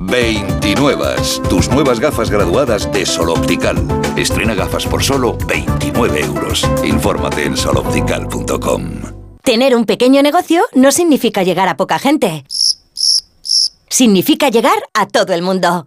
29. 0.00 1.16
Tus 1.48 1.68
nuevas 1.70 2.00
gafas 2.00 2.30
graduadas 2.30 2.90
de 2.90 3.04
Sol 3.04 3.30
Optical. 3.30 3.76
Estrena 4.16 4.54
gafas 4.54 4.86
por 4.86 5.02
solo 5.02 5.36
29 5.46 6.20
euros. 6.20 6.68
Infórmate 6.82 7.44
en 7.44 7.56
soloptical.com. 7.56 8.82
Tener 9.42 9.76
un 9.76 9.84
pequeño 9.84 10.22
negocio 10.22 10.62
no 10.74 10.90
significa 10.90 11.42
llegar 11.42 11.68
a 11.68 11.76
poca 11.76 11.98
gente. 11.98 12.44
Significa 13.88 14.48
llegar 14.48 14.78
a 14.94 15.06
todo 15.06 15.34
el 15.34 15.42
mundo. 15.42 15.86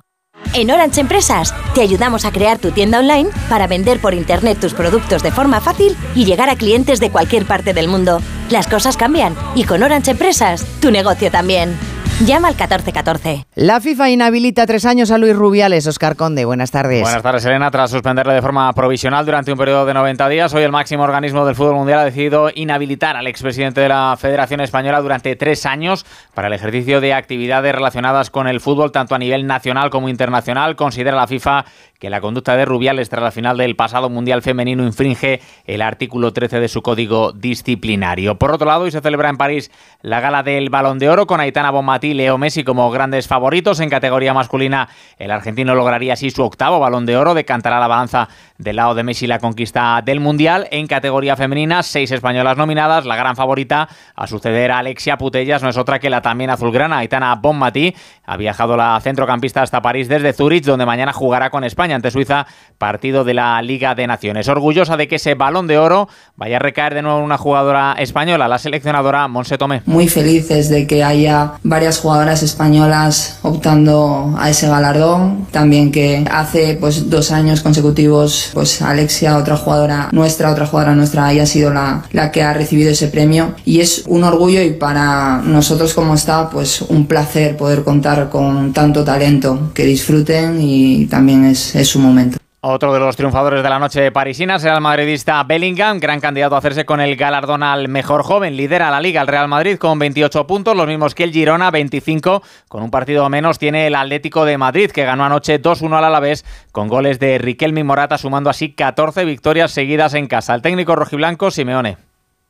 En 0.54 0.70
Orange 0.70 1.02
Empresas 1.02 1.54
te 1.74 1.82
ayudamos 1.82 2.26
a 2.26 2.32
crear 2.32 2.60
tu 2.60 2.72
tienda 2.72 3.00
online 3.00 3.30
para 3.50 3.66
vender 3.66 4.00
por 4.00 4.14
internet 4.14 4.60
tus 4.60 4.76
productos 4.76 5.24
de 5.24 5.32
forma 5.32 5.60
fácil 5.62 5.98
y 6.14 6.26
llegar 6.26 6.50
a 6.50 6.56
clientes 6.56 7.00
de 7.00 7.10
cualquier 7.10 7.46
parte 7.46 7.74
del 7.74 7.88
mundo. 7.88 8.22
Las 8.52 8.68
cosas 8.68 8.96
cambian 8.96 9.36
y 9.56 9.64
con 9.64 9.82
Orange 9.82 10.12
Empresas 10.12 10.66
tu 10.80 10.92
negocio 10.92 11.32
también. 11.32 11.76
Llama 12.22 12.48
al 12.48 12.54
1414. 12.54 13.48
La 13.56 13.82
FIFA 13.82 14.12
inhabilita 14.12 14.66
tres 14.68 14.86
años 14.86 15.10
a 15.12 15.18
Luis 15.18 15.36
Rubiales. 15.36 15.88
Oscar 15.88 16.16
Conde, 16.16 16.46
buenas 16.46 16.70
tardes. 16.70 17.02
Buenas 17.02 17.24
tardes, 17.24 17.44
Elena. 17.44 17.70
Tras 17.72 17.90
suspenderle 17.90 18.34
de 18.34 18.42
forma 18.42 18.72
provisional 18.74 19.26
durante 19.26 19.52
un 19.52 19.58
periodo 19.58 19.86
de 19.86 19.96
90 19.96 20.30
días, 20.30 20.54
hoy 20.54 20.64
el 20.64 20.72
máximo 20.72 21.04
organismo 21.04 21.44
del 21.46 21.56
fútbol 21.56 21.76
mundial 21.76 22.00
ha 22.00 22.06
decidido 22.06 22.50
inhabilitar 22.54 23.18
al 23.18 23.28
expresidente 23.28 23.82
de 23.82 23.90
la 23.90 24.16
Federación 24.18 24.62
Española 24.62 25.02
durante 25.02 25.36
tres 25.36 25.66
años 25.66 26.06
para 26.34 26.48
el 26.48 26.54
ejercicio 26.54 27.02
de 27.02 27.14
actividades 27.14 27.74
relacionadas 27.74 28.30
con 28.30 28.48
el 28.48 28.62
fútbol, 28.62 28.92
tanto 28.92 29.16
a 29.16 29.20
nivel 29.20 29.46
nacional 29.48 29.90
como 29.90 30.08
internacional. 30.08 30.76
Considera 30.76 31.18
la 31.18 31.28
FIFA 31.28 31.66
que 32.00 32.10
la 32.10 32.22
conducta 32.22 32.56
de 32.56 32.66
Rubiales 32.66 33.10
tras 33.10 33.24
la 33.24 33.32
final 33.32 33.58
del 33.58 33.76
pasado 33.76 34.10
Mundial 34.10 34.42
Femenino 34.42 34.86
infringe 34.86 35.42
el 35.66 35.82
artículo 35.82 36.32
13 36.32 36.60
de 36.60 36.68
su 36.68 36.82
código 36.82 37.32
disciplinario. 37.32 38.38
Por 38.38 38.52
otro 38.52 38.68
lado, 38.68 38.84
hoy 38.84 38.92
se 38.92 39.02
celebra 39.02 39.30
en 39.30 39.38
París 39.38 39.72
la 40.02 40.20
gala 40.20 40.44
del 40.44 40.70
Balón 40.70 41.00
de 41.00 41.10
Oro 41.10 41.26
con 41.28 41.40
Aitana 41.40 41.72
Bonmatí 41.72 42.03
Leo 42.12 42.38
Messi 42.38 42.66
como 42.66 42.92
grandes 42.92 43.28
favoritos. 43.28 43.80
En 43.80 43.90
categoría 43.90 44.34
masculina, 44.34 44.90
el 45.18 45.32
argentino 45.32 45.76
lograría 45.76 46.14
así 46.14 46.32
su 46.32 46.44
octavo 46.44 46.80
Balón 46.80 47.06
de 47.06 47.16
Oro, 47.16 47.34
decantará 47.34 47.80
la 47.80 47.88
balanza 47.88 48.28
del 48.58 48.76
lado 48.76 48.96
de 48.96 49.04
Messi 49.04 49.28
la 49.28 49.40
conquista 49.40 50.02
del 50.04 50.20
Mundial. 50.20 50.68
En 50.72 50.88
categoría 50.88 51.38
femenina, 51.38 51.84
seis 51.84 52.12
españolas 52.12 52.58
nominadas. 52.58 53.06
La 53.06 53.16
gran 53.16 53.36
favorita 53.36 53.88
a 54.16 54.28
suceder 54.28 54.72
a 54.72 54.80
Alexia 54.80 55.18
Putellas 55.18 55.64
no 55.64 55.70
es 55.70 55.78
otra 55.78 56.00
que 56.00 56.10
la 56.10 56.22
también 56.22 56.50
azulgrana, 56.50 56.98
Aitana 56.98 57.36
Bonmatí. 57.36 57.96
Ha 58.26 58.38
viajado 58.38 58.76
la 58.76 59.00
centrocampista 59.02 59.62
hasta 59.62 59.82
París 59.82 60.08
desde 60.08 60.34
Zurich, 60.34 60.66
donde 60.66 60.86
mañana 60.86 61.14
jugará 61.14 61.50
con 61.50 61.64
España 61.64 61.96
ante 61.96 62.10
Suiza, 62.10 62.48
partido 62.78 63.24
de 63.24 63.34
la 63.34 63.62
Liga 63.62 63.96
de 63.96 64.08
Naciones. 64.08 64.48
Orgullosa 64.48 64.98
de 64.98 65.08
que 65.08 65.16
ese 65.16 65.36
balón 65.36 65.68
de 65.68 65.78
oro 65.78 66.08
vaya 66.36 66.56
a 66.56 66.60
recaer 66.60 66.94
de 66.94 67.02
nuevo 67.02 67.20
en 67.20 67.26
una 67.26 67.38
jugadora 67.38 67.96
española, 68.00 68.48
la 68.48 68.58
seleccionadora 68.58 69.28
Monse 69.28 69.58
Tomé. 69.58 69.82
Muy 69.86 70.08
felices 70.08 70.70
de 70.70 70.88
que 70.88 71.04
haya 71.04 71.54
varias 71.64 71.93
jugadoras 72.00 72.44
españolas 72.44 73.38
optando 73.42 74.36
a 74.38 74.50
ese 74.50 74.68
galardón. 74.68 75.48
También 75.52 75.92
que 75.92 76.26
hace 76.32 76.78
pues 76.80 77.10
dos 77.10 77.32
años 77.32 77.62
consecutivos, 77.62 78.50
pues 78.54 78.82
Alexia, 78.82 79.38
otra 79.38 79.58
jugadora 79.58 80.10
nuestra, 80.12 80.52
otra 80.52 80.68
jugadora 80.68 80.96
nuestra, 80.96 81.26
haya 81.26 81.46
sido 81.46 81.74
la, 81.74 82.04
la 82.12 82.32
que 82.32 82.44
ha 82.44 82.54
recibido 82.54 82.92
ese 82.92 83.08
premio. 83.08 83.56
Y 83.66 83.80
es 83.80 84.04
un 84.08 84.24
orgullo 84.24 84.62
y 84.62 84.72
para 84.72 85.42
nosotros 85.42 85.94
como 85.94 86.16
está, 86.16 86.50
pues 86.50 86.82
un 86.82 87.08
placer 87.08 87.58
poder 87.58 87.84
contar 87.84 88.30
con 88.30 88.74
tanto 88.74 89.04
talento. 89.04 89.72
Que 89.74 89.86
disfruten 89.86 90.62
y 90.62 91.06
también 91.08 91.46
es 91.46 91.74
su 91.88 92.00
momento. 92.00 92.43
Otro 92.66 92.94
de 92.94 93.00
los 93.02 93.18
triunfadores 93.18 93.62
de 93.62 93.68
la 93.68 93.78
noche 93.78 94.10
parisina 94.14 94.58
será 94.58 94.76
el 94.76 94.82
madridista 94.82 95.44
Bellingham, 95.44 96.00
gran 96.00 96.22
candidato 96.22 96.56
a 96.56 96.60
hacerse 96.60 96.86
con 96.86 97.02
el 97.02 97.18
galardón 97.18 97.62
al 97.62 97.90
mejor 97.90 98.24
joven. 98.24 98.56
Lidera 98.56 98.90
la 98.90 99.02
liga 99.02 99.20
el 99.20 99.28
Real 99.28 99.50
Madrid 99.50 99.78
con 99.78 100.00
28 100.00 100.48
puntos, 100.48 100.74
los 100.74 100.88
mismos 100.88 101.14
que 101.14 101.26
el 101.26 101.34
Girona, 101.34 101.72
25. 101.72 102.42
Con 102.70 102.84
un 102.84 102.90
partido 102.90 103.28
menos 103.28 103.60
tiene 103.60 103.88
el 103.88 103.96
Atlético 103.96 104.46
de 104.46 104.58
Madrid, 104.58 104.92
que 104.92 105.04
ganó 105.04 105.26
anoche 105.26 105.62
2-1 105.62 105.98
al 105.98 106.06
Alavés 106.06 106.46
con 106.72 106.88
goles 106.88 107.20
de 107.20 107.38
Riquelme 107.38 107.84
Morata, 107.84 108.18
sumando 108.18 108.50
así 108.50 108.72
14 108.72 109.26
victorias 109.26 109.74
seguidas 109.74 110.14
en 110.14 110.28
casa. 110.28 110.56
El 110.56 110.62
técnico 110.62 110.96
rojiblanco 110.96 111.52
Simeone. 111.52 111.98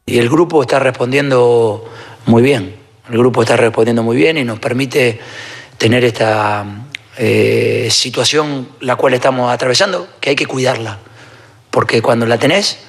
Y 0.06 0.19
el 0.19 0.30
grupo 0.30 0.62
está 0.62 0.78
respondiendo 0.78 1.89
muy 2.28 2.43
bien. 2.43 2.76
El 3.10 3.17
grupo 3.17 3.41
está 3.41 3.58
respondiendo 3.58 4.04
muy 4.04 4.15
bien 4.15 4.38
y 4.38 4.43
nos 4.43 4.60
permite 4.60 5.19
tener 5.80 6.04
esta 6.04 6.63
eh, 7.17 7.88
situación 7.91 8.67
la 8.80 8.95
cual 8.95 9.13
estamos 9.13 9.52
atravesando, 9.52 10.08
que 10.19 10.32
hay 10.32 10.36
que 10.36 10.45
cuidarla, 10.45 10.99
porque 11.69 12.02
cuando 12.02 12.26
la 12.26 12.38
tenés 12.38 12.80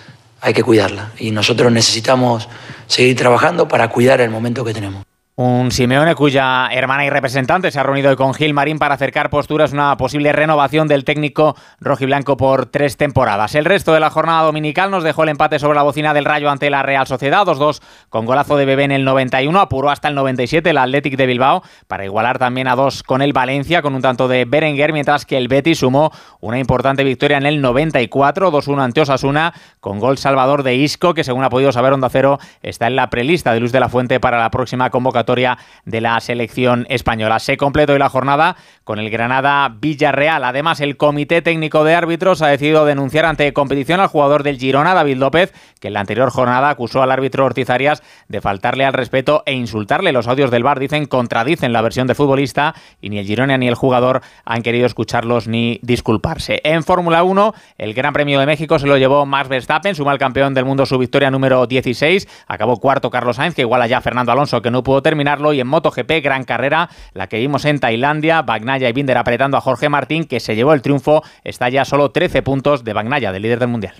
hay 0.41 0.53
que 0.53 0.63
cuidarla 0.63 1.13
y 1.19 1.31
nosotros 1.31 1.73
necesitamos 1.73 2.49
seguir 2.87 3.17
trabajando 3.17 3.67
para 3.69 3.89
cuidar 3.89 4.21
el 4.21 4.31
momento 4.31 4.65
que 4.65 4.75
tenemos. 4.75 5.05
Un 5.37 5.73
Simeone 5.73 6.15
cuya 6.15 6.69
hermana 6.71 7.05
y 7.05 7.11
representante 7.11 7.73
se 7.73 7.81
ha 7.81 7.83
reunido 7.83 8.09
hoy 8.09 8.15
con 8.15 8.35
Gil 8.35 8.55
Marín 8.55 8.79
para 8.79 8.95
acercar 8.95 9.31
posturas 9.31 9.73
una 9.73 9.97
posible 9.97 10.31
renovación 10.31 10.87
del 10.87 11.03
técnico 11.03 11.57
rojiblanco 11.81 12.37
por 12.37 12.67
tres 12.67 12.97
temporadas. 12.97 13.57
El 13.57 13.65
resto 13.65 13.93
de 13.93 13.99
la 13.99 14.11
jornada 14.11 14.45
dominical 14.45 14.93
nos 14.93 15.03
dejó 15.03 15.25
el 15.25 15.31
empate 15.31 15.59
sobre 15.59 15.75
la 15.75 15.83
bocina 15.83 16.15
del 16.15 16.25
Rayo 16.25 16.51
ante 16.51 16.71
la 16.71 16.85
Real 16.85 17.09
Sociedad, 17.09 17.45
2-2 17.45 17.83
con 18.11 18.27
golazo 18.27 18.57
de 18.57 18.65
Bebé 18.65 18.85
en 18.85 18.93
el 18.93 19.05
91, 19.05 19.59
apuró 19.59 19.91
hasta 19.91 20.07
el 20.07 20.15
97 20.15 20.71
el 20.71 20.79
Athletic 20.79 21.17
de 21.17 21.27
Bilbao 21.27 21.65
para 21.89 22.05
igualar 22.05 22.39
también 22.39 22.69
a 22.69 22.77
dos 22.77 23.03
con 23.03 23.21
el 23.21 23.33
Valencia 23.33 23.83
con 23.83 23.97
un 23.97 24.03
tanto 24.03 24.29
de 24.29 24.45
Berenguer, 24.45 24.93
mientras 24.93 25.27
que 25.27 25.37
el 25.37 25.49
Betis 25.49 25.81
sumó 25.81 26.13
una 26.39 26.61
importante 26.61 27.03
victoria 27.03 27.39
en 27.39 27.47
el 27.47 27.61
94, 27.61 28.53
2-1 28.53 28.81
ante 28.85 29.01
Osasuna 29.01 29.53
con 29.81 29.99
gol 29.99 30.17
salvador 30.17 30.63
de 30.63 30.77
Isco, 30.77 31.13
que 31.13 31.25
según 31.25 31.43
ha 31.43 31.51
podido 31.51 31.73
saber 31.73 31.93
Onda 31.93 32.09
Cero 32.09 32.39
está 32.63 32.87
en 32.87 32.95
la 32.95 33.11
prelista 33.11 33.53
de 33.53 33.59
Luz 33.59 33.73
de 33.73 33.81
la 33.81 33.89
Fuente 33.89 34.21
para 34.21 34.39
la 34.39 34.53
próxima 34.53 34.91
convocatoria 34.91 35.24
de 35.25 36.01
la 36.01 36.21
selección 36.21 36.87
española. 36.89 37.39
Se 37.39 37.57
completó 37.57 37.95
hoy 37.95 37.99
la 37.99 38.09
jornada 38.09 38.57
con 38.85 38.99
el 38.99 39.11
Granada 39.11 39.75
Villarreal. 39.81 40.45
Además, 40.45 40.81
el 40.81 40.97
Comité 40.97 41.43
Técnico 41.43 41.85
de 41.85 41.95
Árbitros 41.95 42.43
ha 42.43 42.49
decidido 42.49 42.85
denunciar 42.85 43.25
ante 43.25 43.53
competición 43.53 44.01
al 44.01 44.09
jugador 44.09 44.43
del 44.43 44.59
Girona, 44.59 44.95
David 44.95 45.17
López, 45.17 45.53
que 45.81 45.89
en 45.89 45.95
la 45.95 46.01
anterior 46.01 46.31
jornada 46.31 46.69
acusó 46.69 47.03
al 47.03 47.11
árbitro 47.11 47.45
Ortiz 47.45 47.71
Arias 47.71 48.03
de 48.29 48.41
faltarle 48.41 48.85
al 48.85 48.93
respeto 48.93 49.43
e 49.47 49.55
insultarle. 49.55 50.13
Los 50.13 50.29
audios 50.29 50.51
del 50.51 50.63
bar 50.63 50.79
dicen 50.79 51.07
contradicen 51.07 51.73
la 51.73 51.83
versión 51.83 52.07
de 52.07 52.15
futbolista 52.15 52.75
y 53.01 53.09
ni 53.09 53.19
el 53.19 53.27
Girona 53.27 53.57
ni 53.57 53.69
el 53.69 53.75
jugador 53.75 54.21
han 54.45 54.63
querido 54.63 54.87
escucharlos 54.87 55.49
ni 55.49 55.81
disculparse. 55.83 56.61
En 56.65 56.83
Fórmula 56.83 57.23
1, 57.23 57.55
el 57.79 57.95
Gran 57.95 58.13
Premio 58.13 58.39
de 58.39 58.47
México 58.47 58.79
se 58.79 58.87
lo 58.87 58.99
llevó 58.99 59.25
Max 59.25 59.49
Verstappen, 59.49 59.95
suma 59.95 60.13
al 60.13 60.19
campeón 60.19 60.53
del 60.53 60.65
mundo 60.65 60.85
su 60.87 60.99
victoria 60.99 61.31
número 61.31 61.67
16. 61.67 62.29
Acabó 62.47 62.79
cuarto 62.79 63.11
Carlos 63.11 63.37
Sainz, 63.37 63.55
que 63.55 63.63
iguala 63.63 63.87
ya 63.87 63.99
a 63.99 64.01
Fernando 64.03 64.33
Alonso, 64.33 64.61
que 64.61 64.71
no 64.71 64.83
pudo 64.83 65.03
terminar 65.03 65.14
terminarlo 65.15 65.53
y 65.53 65.61
en 65.61 65.69
MotoGP, 65.69 66.11
gran 66.25 66.43
carrera, 66.43 66.91
la 67.13 67.29
que 67.29 67.39
vimos 67.39 67.65
en 67.67 67.79
Tailandia, 67.79 68.43
Bagnaya 68.43 68.89
y 68.89 68.93
Binder 68.93 69.17
apretando 69.17 69.57
a 69.57 69.61
Jorge 69.61 69.89
Martín, 69.89 70.25
que 70.25 70.41
se 70.41 70.57
llevó 70.57 70.73
el 70.73 70.83
triunfo, 70.83 71.23
está 71.45 71.69
ya 71.69 71.85
solo 71.85 72.11
13 72.11 72.43
puntos 72.43 72.83
de 72.83 72.93
Bagnaya, 72.93 73.31
del 73.31 73.43
líder 73.43 73.61
del 73.61 73.69
Mundial. 73.69 73.95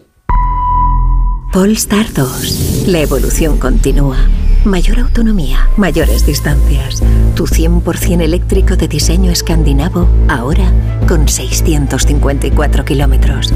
Polestar 1.53 2.13
2. 2.13 2.87
La 2.89 2.99
evolución 2.99 3.59
continúa. 3.59 4.17
Mayor 4.65 4.99
autonomía, 4.99 5.69
mayores 5.77 6.27
distancias. 6.27 7.01
Tu 7.37 7.47
100% 7.47 8.23
eléctrico 8.23 8.75
de 8.75 8.89
diseño 8.89 9.31
escandinavo, 9.31 10.09
ahora 10.29 10.73
con 11.07 11.29
654 11.29 12.85
kilómetros. 12.85 13.55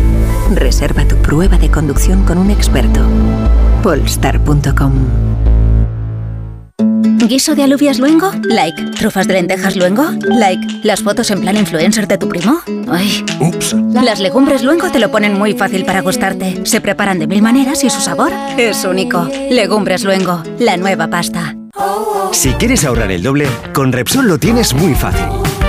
Reserva 0.54 1.08
tu 1.08 1.16
prueba 1.16 1.58
de 1.58 1.72
conducción 1.72 2.24
con 2.24 2.38
un 2.38 2.52
experto. 2.52 3.00
Polestar.com 3.82 5.37
¿Guiso 7.28 7.54
de 7.54 7.62
alubias 7.62 7.98
luengo? 7.98 8.32
Like. 8.42 8.82
¿Trufas 8.92 9.28
de 9.28 9.34
lentejas 9.34 9.76
luengo? 9.76 10.06
Like. 10.22 10.80
¿Las 10.82 11.02
fotos 11.02 11.30
en 11.30 11.42
plan 11.42 11.58
influencer 11.58 12.08
de 12.08 12.16
tu 12.16 12.26
primo? 12.26 12.60
Ay. 12.90 13.22
Ups. 13.38 13.76
Las 13.92 14.18
legumbres 14.18 14.62
luengo 14.62 14.90
te 14.90 14.98
lo 14.98 15.10
ponen 15.10 15.34
muy 15.34 15.52
fácil 15.52 15.84
para 15.84 16.00
gustarte. 16.00 16.64
Se 16.64 16.80
preparan 16.80 17.18
de 17.18 17.26
mil 17.26 17.42
maneras 17.42 17.84
y 17.84 17.90
su 17.90 18.00
sabor 18.00 18.32
es 18.56 18.82
único. 18.86 19.28
Legumbres 19.50 20.04
luengo, 20.04 20.42
la 20.58 20.78
nueva 20.78 21.08
pasta. 21.08 21.54
Si 22.32 22.52
quieres 22.54 22.84
ahorrar 22.84 23.12
el 23.12 23.22
doble, 23.22 23.46
con 23.74 23.92
Repsol 23.92 24.26
lo 24.26 24.38
tienes 24.38 24.72
muy 24.72 24.94
fácil. 24.94 25.26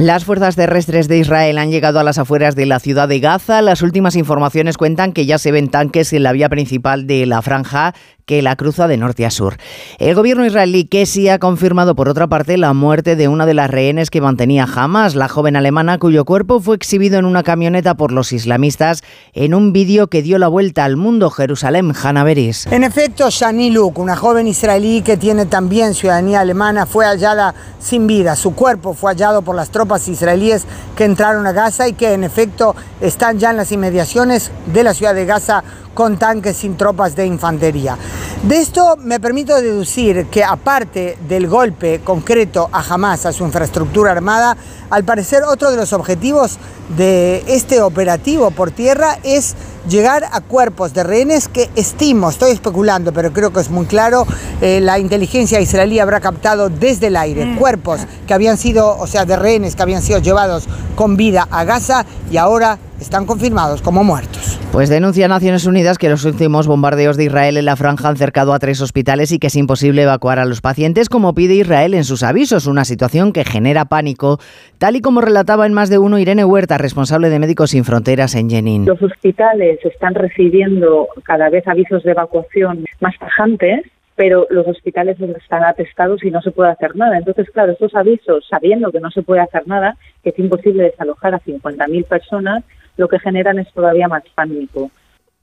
Las 0.00 0.24
fuerzas 0.24 0.54
terrestres 0.54 1.08
de 1.08 1.18
Israel 1.18 1.58
han 1.58 1.72
llegado 1.72 1.98
a 1.98 2.04
las 2.04 2.18
afueras 2.18 2.54
de 2.54 2.66
la 2.66 2.78
ciudad 2.78 3.08
de 3.08 3.18
Gaza. 3.18 3.62
Las 3.62 3.82
últimas 3.82 4.14
informaciones 4.14 4.76
cuentan 4.76 5.12
que 5.12 5.26
ya 5.26 5.38
se 5.38 5.50
ven 5.50 5.70
tanques 5.70 6.12
en 6.12 6.22
la 6.22 6.30
vía 6.30 6.48
principal 6.48 7.08
de 7.08 7.26
la 7.26 7.42
franja 7.42 7.94
que 8.28 8.42
la 8.42 8.56
cruza 8.56 8.86
de 8.86 8.98
norte 8.98 9.24
a 9.24 9.30
sur. 9.30 9.56
El 9.98 10.14
gobierno 10.14 10.44
israelí 10.44 10.84
que 10.84 11.06
sí 11.06 11.30
ha 11.30 11.38
confirmado 11.38 11.96
por 11.96 12.10
otra 12.10 12.26
parte 12.26 12.58
la 12.58 12.74
muerte 12.74 13.16
de 13.16 13.26
una 13.26 13.46
de 13.46 13.54
las 13.54 13.70
rehenes 13.70 14.10
que 14.10 14.20
mantenía 14.20 14.68
Hamas, 14.72 15.14
la 15.14 15.28
joven 15.28 15.56
alemana 15.56 15.98
cuyo 15.98 16.26
cuerpo 16.26 16.60
fue 16.60 16.76
exhibido 16.76 17.18
en 17.18 17.24
una 17.24 17.42
camioneta 17.42 17.94
por 17.94 18.12
los 18.12 18.34
islamistas 18.34 19.02
en 19.32 19.54
un 19.54 19.72
vídeo 19.72 20.08
que 20.08 20.20
dio 20.20 20.36
la 20.38 20.48
vuelta 20.48 20.84
al 20.84 20.98
mundo 20.98 21.30
Jerusalén 21.30 21.94
Hanaveris. 22.00 22.66
En 22.66 22.84
efecto, 22.84 23.30
Shani 23.30 23.70
Luk, 23.70 23.98
una 23.98 24.14
joven 24.14 24.46
israelí 24.46 25.00
que 25.00 25.16
tiene 25.16 25.46
también 25.46 25.94
ciudadanía 25.94 26.40
alemana, 26.40 26.84
fue 26.84 27.06
hallada 27.06 27.54
sin 27.80 28.06
vida. 28.06 28.36
Su 28.36 28.54
cuerpo 28.54 28.92
fue 28.92 29.12
hallado 29.12 29.40
por 29.40 29.56
las 29.56 29.70
tropas 29.70 30.06
israelíes 30.06 30.66
que 30.94 31.04
entraron 31.04 31.46
a 31.46 31.52
Gaza 31.52 31.88
y 31.88 31.94
que 31.94 32.12
en 32.12 32.24
efecto 32.24 32.76
están 33.00 33.38
ya 33.38 33.50
en 33.50 33.56
las 33.56 33.72
inmediaciones 33.72 34.50
de 34.66 34.84
la 34.84 34.92
ciudad 34.92 35.14
de 35.14 35.24
Gaza 35.24 35.64
con 35.94 36.16
tanques 36.16 36.58
sin 36.58 36.76
tropas 36.76 37.16
de 37.16 37.26
infantería. 37.26 37.96
De 38.42 38.58
esto 38.58 38.96
me 39.02 39.18
permito 39.18 39.60
deducir 39.60 40.26
que 40.26 40.44
aparte 40.44 41.18
del 41.28 41.48
golpe 41.48 42.00
concreto 42.04 42.68
a 42.72 42.80
Hamas, 42.80 43.26
a 43.26 43.32
su 43.32 43.44
infraestructura 43.44 44.12
armada, 44.12 44.56
al 44.90 45.04
parecer 45.04 45.42
otro 45.42 45.70
de 45.70 45.76
los 45.76 45.92
objetivos 45.92 46.58
de 46.96 47.42
este 47.48 47.82
operativo 47.82 48.50
por 48.50 48.70
tierra 48.70 49.18
es 49.22 49.54
llegar 49.88 50.24
a 50.32 50.40
cuerpos 50.40 50.94
de 50.94 51.02
rehenes 51.02 51.48
que 51.48 51.68
estimo, 51.74 52.30
estoy 52.30 52.52
especulando, 52.52 53.12
pero 53.12 53.32
creo 53.32 53.52
que 53.52 53.60
es 53.60 53.70
muy 53.70 53.86
claro, 53.86 54.26
eh, 54.60 54.80
la 54.80 54.98
inteligencia 54.98 55.60
israelí 55.60 55.98
habrá 55.98 56.20
captado 56.20 56.68
desde 56.68 57.08
el 57.08 57.16
aire 57.16 57.44
Mm. 57.44 57.56
cuerpos 57.56 58.00
que 58.26 58.34
habían 58.34 58.56
sido, 58.56 58.96
o 58.98 59.06
sea, 59.06 59.24
de 59.24 59.36
rehenes 59.36 59.76
que 59.76 59.82
habían 59.82 60.02
sido 60.02 60.20
llevados 60.20 60.68
con 60.94 61.16
vida 61.16 61.46
a 61.50 61.64
Gaza 61.64 62.06
y 62.30 62.36
ahora 62.36 62.78
están 63.00 63.26
confirmados 63.26 63.82
como 63.82 64.04
muertos. 64.04 64.58
Pues 64.72 64.88
denuncia 64.88 65.28
Naciones 65.28 65.66
Unidas 65.66 65.98
que 65.98 66.08
los 66.08 66.24
últimos 66.24 66.66
bombardeos 66.66 67.16
de 67.16 67.24
Israel 67.24 67.56
en 67.56 67.64
la 67.64 67.76
franja 67.76 68.08
han 68.08 68.16
cercado 68.16 68.52
a 68.52 68.58
tres 68.58 68.80
hospitales 68.80 69.32
y 69.32 69.38
que 69.38 69.46
es 69.48 69.56
imposible 69.56 70.02
evacuar 70.02 70.38
a 70.38 70.44
los 70.44 70.60
pacientes 70.60 71.08
como 71.08 71.34
pide 71.34 71.54
Israel 71.54 71.94
en 71.94 72.04
sus 72.04 72.22
avisos, 72.22 72.66
una 72.66 72.84
situación 72.84 73.32
que 73.32 73.44
genera 73.44 73.86
pánico, 73.86 74.38
tal 74.78 74.96
y 74.96 75.00
como 75.00 75.20
relataba 75.20 75.66
en 75.66 75.72
más 75.72 75.90
de 75.90 75.98
uno 75.98 76.18
Irene 76.18 76.44
Huerta, 76.44 76.78
responsable 76.78 77.30
de 77.30 77.38
Médicos 77.38 77.70
Sin 77.70 77.84
Fronteras 77.84 78.34
en 78.34 78.50
Jenin. 78.50 78.86
Los 78.86 79.02
hospitales 79.02 79.78
están 79.84 80.14
recibiendo 80.14 81.08
cada 81.24 81.48
vez 81.50 81.66
avisos 81.66 82.02
de 82.02 82.10
evacuación 82.10 82.84
más 83.00 83.18
tajantes, 83.18 83.84
pero 84.16 84.48
los 84.50 84.66
hospitales 84.66 85.16
están 85.20 85.62
atestados 85.62 86.24
y 86.24 86.30
no 86.32 86.42
se 86.42 86.50
puede 86.50 86.72
hacer 86.72 86.96
nada. 86.96 87.18
Entonces, 87.18 87.48
claro, 87.50 87.72
estos 87.72 87.94
avisos, 87.94 88.44
sabiendo 88.50 88.90
que 88.90 88.98
no 88.98 89.12
se 89.12 89.22
puede 89.22 89.40
hacer 89.40 89.68
nada, 89.68 89.96
que 90.24 90.30
es 90.30 90.38
imposible 90.40 90.82
desalojar 90.82 91.36
a 91.36 91.40
50.000 91.40 92.04
personas, 92.04 92.64
lo 92.98 93.08
que 93.08 93.18
generan 93.18 93.58
es 93.58 93.72
todavía 93.72 94.08
más 94.08 94.24
pánico. 94.34 94.90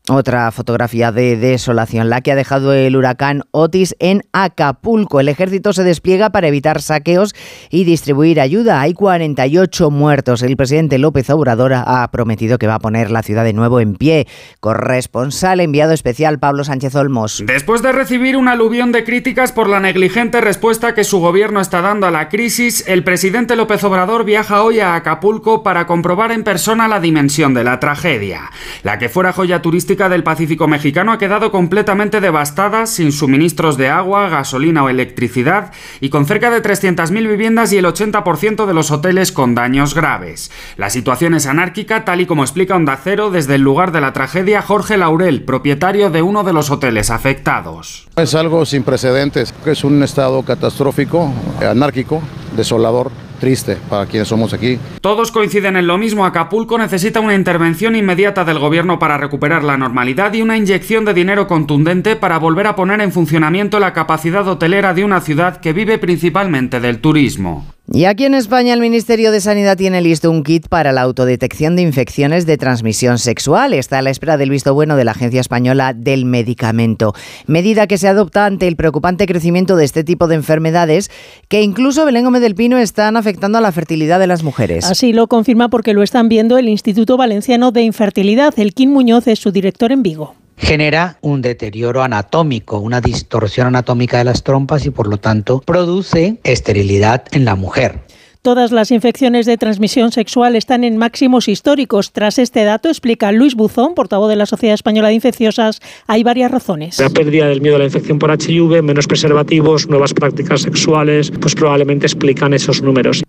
Otra 0.08 0.52
fotografía 0.52 1.12
de 1.12 1.36
desolación, 1.36 2.12
la 2.12 2.22
que 2.22 2.32
ha 2.32 2.36
dejado 2.36 2.74
el 2.74 2.96
huracán 2.96 3.42
Otis 3.50 3.96
en 3.98 4.22
Acapulco. 4.34 5.20
El 5.20 5.30
ejército 5.30 5.74
se 5.74 5.84
despliega 5.84 6.30
para 6.30 6.48
evitar 6.48 6.80
saqueos 6.80 7.34
y 7.72 7.86
distribuir 7.86 8.40
ayuda. 8.40 8.82
Hay 8.82 8.94
48 8.94 9.90
muertos. 9.90 10.44
El 10.44 10.58
presidente 10.58 11.00
López 11.00 11.32
Obrador 11.32 11.74
ha 11.74 12.08
prometido 12.12 12.60
que 12.60 12.68
va 12.68 12.76
a 12.76 12.80
poner 12.80 13.10
la 13.10 13.24
ciudad 13.24 13.44
de 13.44 13.54
nuevo 13.54 13.80
en 13.80 13.96
pie. 13.96 14.28
Corresponsal 14.60 15.60
enviado 15.60 15.92
especial 15.92 16.38
Pablo 16.38 16.64
Sánchez 16.64 16.94
Olmos. 16.94 17.44
Después 17.44 17.82
de 17.82 17.92
recibir 17.92 18.38
un 18.38 18.48
aluvión 18.48 18.92
de 18.92 19.06
críticas 19.06 19.54
por 19.54 19.68
la 19.68 19.80
negligente 19.80 20.40
respuesta 20.40 20.94
que 20.94 21.04
su 21.04 21.20
gobierno 21.20 21.62
está 21.62 21.82
dando 21.82 22.06
a 22.06 22.12
la 22.12 22.30
crisis, 22.30 22.84
el 22.88 23.04
presidente 23.04 23.56
López 23.56 23.84
Obrador 23.84 24.24
viaja 24.24 24.62
hoy 24.62 24.82
a 24.82 24.94
Acapulco 24.94 25.64
para 25.64 25.88
comprobar 25.88 26.32
en 26.32 26.44
persona 26.44 26.88
la 26.88 27.00
dimensión 27.00 27.56
de 27.56 27.64
la 27.64 27.80
tragedia. 27.80 28.52
La 28.84 29.00
que 29.00 29.10
fuera 29.10 29.34
joya 29.34 29.64
turística 29.64 29.95
del 29.96 30.24
Pacífico 30.24 30.68
mexicano 30.68 31.14
ha 31.14 31.18
quedado 31.18 31.52
completamente 31.52 32.20
devastada, 32.20 32.86
sin 32.86 33.14
suministros 33.14 33.78
de 33.78 33.88
agua, 33.88 34.28
gasolina 34.28 34.84
o 34.84 34.90
electricidad 34.90 35.72
y 36.02 36.10
con 36.10 36.26
cerca 36.26 36.52
de 36.52 36.62
300.000 36.62 37.28
viviendas 37.28 37.72
y 37.72 37.78
el 37.78 37.86
80% 37.86 38.66
de 38.66 38.74
los 38.74 38.92
hoteles 38.92 39.32
con 39.32 39.56
daños 39.56 39.96
graves. 39.96 40.52
La 40.76 40.90
situación 40.90 41.34
es 41.34 41.48
anárquica, 41.48 42.04
tal 42.04 42.20
y 42.20 42.26
como 42.26 42.44
explica 42.44 42.76
Onda 42.76 43.00
Cero 43.02 43.32
desde 43.32 43.56
el 43.56 43.62
lugar 43.62 43.94
de 43.94 44.02
la 44.02 44.12
tragedia 44.12 44.62
Jorge 44.62 44.98
Laurel, 44.98 45.44
propietario 45.44 46.10
de 46.10 46.22
uno 46.22 46.44
de 46.44 46.52
los 46.52 46.70
hoteles 46.70 47.10
afectados. 47.10 48.08
Es 48.18 48.36
algo 48.36 48.66
sin 48.66 48.84
precedentes, 48.84 49.54
es 49.66 49.84
un 49.86 50.04
estado 50.04 50.44
catastrófico, 50.44 51.34
anárquico, 51.62 52.22
desolador 52.58 53.12
triste 53.36 53.78
para 53.90 54.06
quienes 54.06 54.28
somos 54.28 54.54
aquí. 54.54 54.80
Todos 55.02 55.32
coinciden 55.32 55.76
en 55.78 55.88
lo 55.88 55.98
mismo. 55.98 56.26
Acapulco 56.26 56.78
necesita 56.78 57.20
una 57.20 57.36
intervención 57.36 57.96
inmediata 57.96 58.44
del 58.44 58.60
gobierno 58.60 59.00
para 59.00 59.18
recuperar 59.18 59.64
la 59.64 59.78
normalidad 59.78 60.34
y 60.34 60.42
una 60.42 60.58
inyección 60.58 61.06
de 61.06 61.14
dinero 61.14 61.48
contundente 61.48 62.16
para 62.16 62.40
volver 62.40 62.68
a 62.68 62.76
poner 62.76 63.02
en 63.02 63.12
funcionamiento 63.12 63.80
la 63.80 63.94
capacidad 63.94 64.48
hotelera 64.48 64.94
de 64.94 65.04
una 65.04 65.22
ciudad 65.22 65.58
que 65.58 65.74
vive 65.74 65.98
principalmente 65.98 66.80
del 66.80 67.00
turismo. 67.00 67.75
Y 67.94 68.06
aquí 68.06 68.26
en 68.26 68.34
España 68.34 68.74
el 68.74 68.80
Ministerio 68.80 69.32
de 69.32 69.40
Sanidad 69.40 69.78
tiene 69.78 70.02
listo 70.02 70.32
un 70.32 70.44
kit 70.44 70.68
para 70.68 70.92
la 70.92 71.02
autodetección 71.02 71.76
de 71.76 71.84
infecciones 71.84 72.48
de 72.48 72.58
transmisión 72.58 73.20
sexual. 73.20 73.74
Está 73.74 74.00
a 74.00 74.02
la 74.02 74.10
espera 74.10 74.38
del 74.38 74.50
visto 74.50 74.74
bueno 74.74 74.96
de 74.96 75.04
la 75.04 75.12
Agencia 75.12 75.40
Española 75.40 75.94
del 75.94 76.26
Medicamento. 76.26 77.14
Medida 77.46 77.86
que 77.86 78.00
se 78.00 78.08
adopta 78.08 78.48
ante 78.48 78.68
el 78.68 78.76
preocupante 78.76 79.28
crecimiento 79.28 79.76
de 79.76 79.86
este 79.86 80.04
tipo 80.04 80.28
de 80.28 80.36
enfermedades 80.36 81.12
que 81.48 81.62
incluso 81.62 82.06
Belén 82.06 82.26
Gómez 82.26 82.42
del 82.42 82.56
Pino 82.56 82.80
están 82.80 83.18
afectando 83.18 83.60
a 83.60 83.62
la 83.62 83.72
fertilidad 83.72 84.20
de 84.20 84.28
las 84.28 84.42
mujeres. 84.42 84.86
Así 84.86 85.14
lo 85.14 85.28
confirma 85.28 85.70
porque 85.70 85.94
lo 85.94 86.02
están 86.02 86.28
viendo 86.28 86.58
el 86.58 86.68
Instituto 86.70 87.18
Valenciano 87.18 87.72
de 87.72 87.84
Infertilidad. 87.84 88.54
El 88.58 88.74
Kim 88.74 88.92
Muñoz 88.92 89.28
es 89.28 89.38
su 89.38 89.52
director 89.52 89.92
en 89.92 90.02
Vigo 90.02 90.34
genera 90.58 91.18
un 91.22 91.42
deterioro 91.42 92.04
anatómico, 92.04 92.80
una 92.80 93.02
distorsión 93.02 93.68
anatómica 93.68 94.18
de 94.18 94.24
las 94.24 94.44
trompas 94.44 94.86
y 94.86 94.90
por 94.90 95.08
lo 95.08 95.18
tanto 95.18 95.62
produce 95.62 96.38
esterilidad 96.44 97.24
en 97.32 97.46
la 97.46 97.56
mujer. 97.56 98.04
Todas 98.46 98.72
las 98.72 98.92
infecciones 98.92 99.48
de 99.48 99.58
transmisión 99.58 100.12
sexual 100.12 100.56
están 100.56 100.84
en 100.84 100.98
máximos 100.98 101.48
históricos. 101.48 102.12
Tras 102.12 102.38
este 102.38 102.64
dato, 102.64 102.90
explica 102.90 103.32
Luis 103.32 103.56
Buzón, 103.56 103.96
portavoz 103.96 104.30
de 104.30 104.36
la 104.36 104.46
Sociedad 104.46 104.76
Española 104.76 105.08
de 105.08 105.16
Infecciosas, 105.16 105.82
hay 106.06 106.22
varias 106.22 106.52
razones. 106.52 107.00
La 107.00 107.10
pérdida 107.10 107.48
del 107.48 107.60
miedo 107.60 107.78
a 107.78 107.80
la 107.80 107.86
infección 107.86 108.20
por 108.20 108.30
HIV, 108.30 108.84
menos 108.84 109.08
preservativos, 109.08 109.90
nuevas 109.90 110.14
prácticas 110.14 110.62
sexuales, 110.62 111.32
pues 111.42 111.56
probablemente 111.56 112.06
explican 112.06 112.54
esos 112.54 112.84
números. 112.84 113.25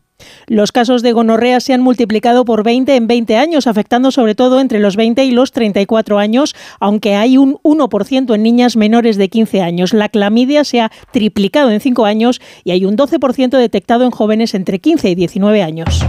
Los 0.48 0.70
casos 0.70 1.02
de 1.02 1.12
gonorrea 1.12 1.58
se 1.58 1.74
han 1.74 1.80
multiplicado 1.80 2.44
por 2.44 2.62
20 2.62 2.94
en 2.94 3.08
20 3.08 3.36
años, 3.36 3.66
afectando 3.66 4.12
sobre 4.12 4.36
todo 4.36 4.60
entre 4.60 4.78
los 4.78 4.94
20 4.94 5.24
y 5.24 5.32
los 5.32 5.50
34 5.50 6.18
años, 6.18 6.54
aunque 6.78 7.16
hay 7.16 7.36
un 7.36 7.56
1% 7.64 8.32
en 8.32 8.42
niñas 8.44 8.76
menores 8.76 9.16
de 9.16 9.28
15 9.28 9.62
años. 9.62 9.92
La 9.92 10.08
clamidia 10.08 10.62
se 10.62 10.80
ha 10.80 10.92
triplicado 11.10 11.70
en 11.70 11.80
5 11.80 12.04
años 12.04 12.40
y 12.62 12.70
hay 12.70 12.84
un 12.84 12.96
12% 12.96 13.58
detectado 13.58 14.04
en 14.04 14.12
jóvenes 14.12 14.54
entre 14.54 14.78
15 14.78 15.10
y 15.10 15.14
19 15.16 15.62
años. 15.62 16.04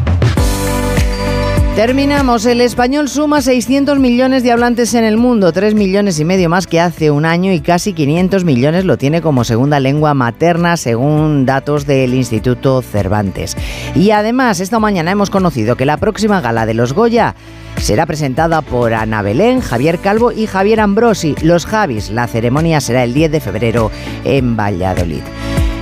Terminamos. 1.78 2.48
El 2.48 2.62
español 2.62 3.08
suma 3.08 3.40
600 3.40 4.00
millones 4.00 4.42
de 4.42 4.52
hablantes 4.52 4.96
en 4.96 5.04
el 5.04 5.16
mundo, 5.16 5.54
3 5.54 5.76
millones 5.76 6.20
y 6.20 6.26
medio 6.26 6.50
más 6.50 6.66
que 6.66 6.82
hace 6.82 7.12
un 7.12 7.24
año 7.24 7.54
y 7.54 7.62
casi 7.62 7.94
500 7.94 8.46
millones 8.46 8.84
lo 8.84 8.98
tiene 8.98 9.22
como 9.22 9.44
segunda 9.44 9.80
lengua 9.80 10.16
materna 10.16 10.76
según 10.76 11.46
datos 11.46 11.86
del 11.86 12.16
Instituto 12.16 12.82
Cervantes. 12.82 13.56
Y 13.94 14.10
además, 14.10 14.60
esta 14.60 14.80
mañana 14.80 15.12
hemos 15.12 15.30
conocido 15.30 15.76
que 15.76 15.86
la 15.86 15.98
próxima 15.98 16.42
gala 16.42 16.66
de 16.66 16.74
los 16.74 16.94
Goya 16.94 17.36
será 17.80 18.08
presentada 18.08 18.64
por 18.64 18.96
Ana 18.96 19.22
Belén, 19.22 19.62
Javier 19.62 20.00
Calvo 20.00 20.32
y 20.32 20.48
Javier 20.48 20.80
Ambrosi, 20.80 21.36
los 21.44 21.68
Javis. 21.68 22.10
La 22.10 22.26
ceremonia 22.26 22.82
será 22.82 23.04
el 23.04 23.14
10 23.14 23.34
de 23.34 23.40
febrero 23.40 23.92
en 24.24 24.58
Valladolid. 24.58 25.22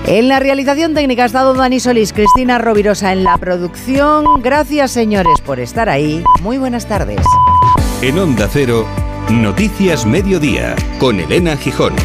En 0.07 0.27
la 0.27 0.39
realización 0.39 0.93
técnica 0.93 1.23
ha 1.23 1.25
estado 1.25 1.55
Dani 1.55 1.79
Solís, 1.79 2.13
Cristina 2.13 2.59
Rovirosa 2.59 3.11
en 3.11 3.23
la 3.23 3.37
producción. 3.39 4.41
Gracias, 4.43 4.91
señores, 4.91 5.41
por 5.43 5.59
estar 5.59 5.89
ahí. 5.89 6.23
Muy 6.43 6.59
buenas 6.59 6.87
tardes. 6.87 7.21
En 8.03 8.19
Onda 8.19 8.47
Cero, 8.51 8.85
Noticias 9.31 10.05
Mediodía, 10.05 10.75
con 10.99 11.19
Elena 11.19 11.57
Gijón. 11.57 11.95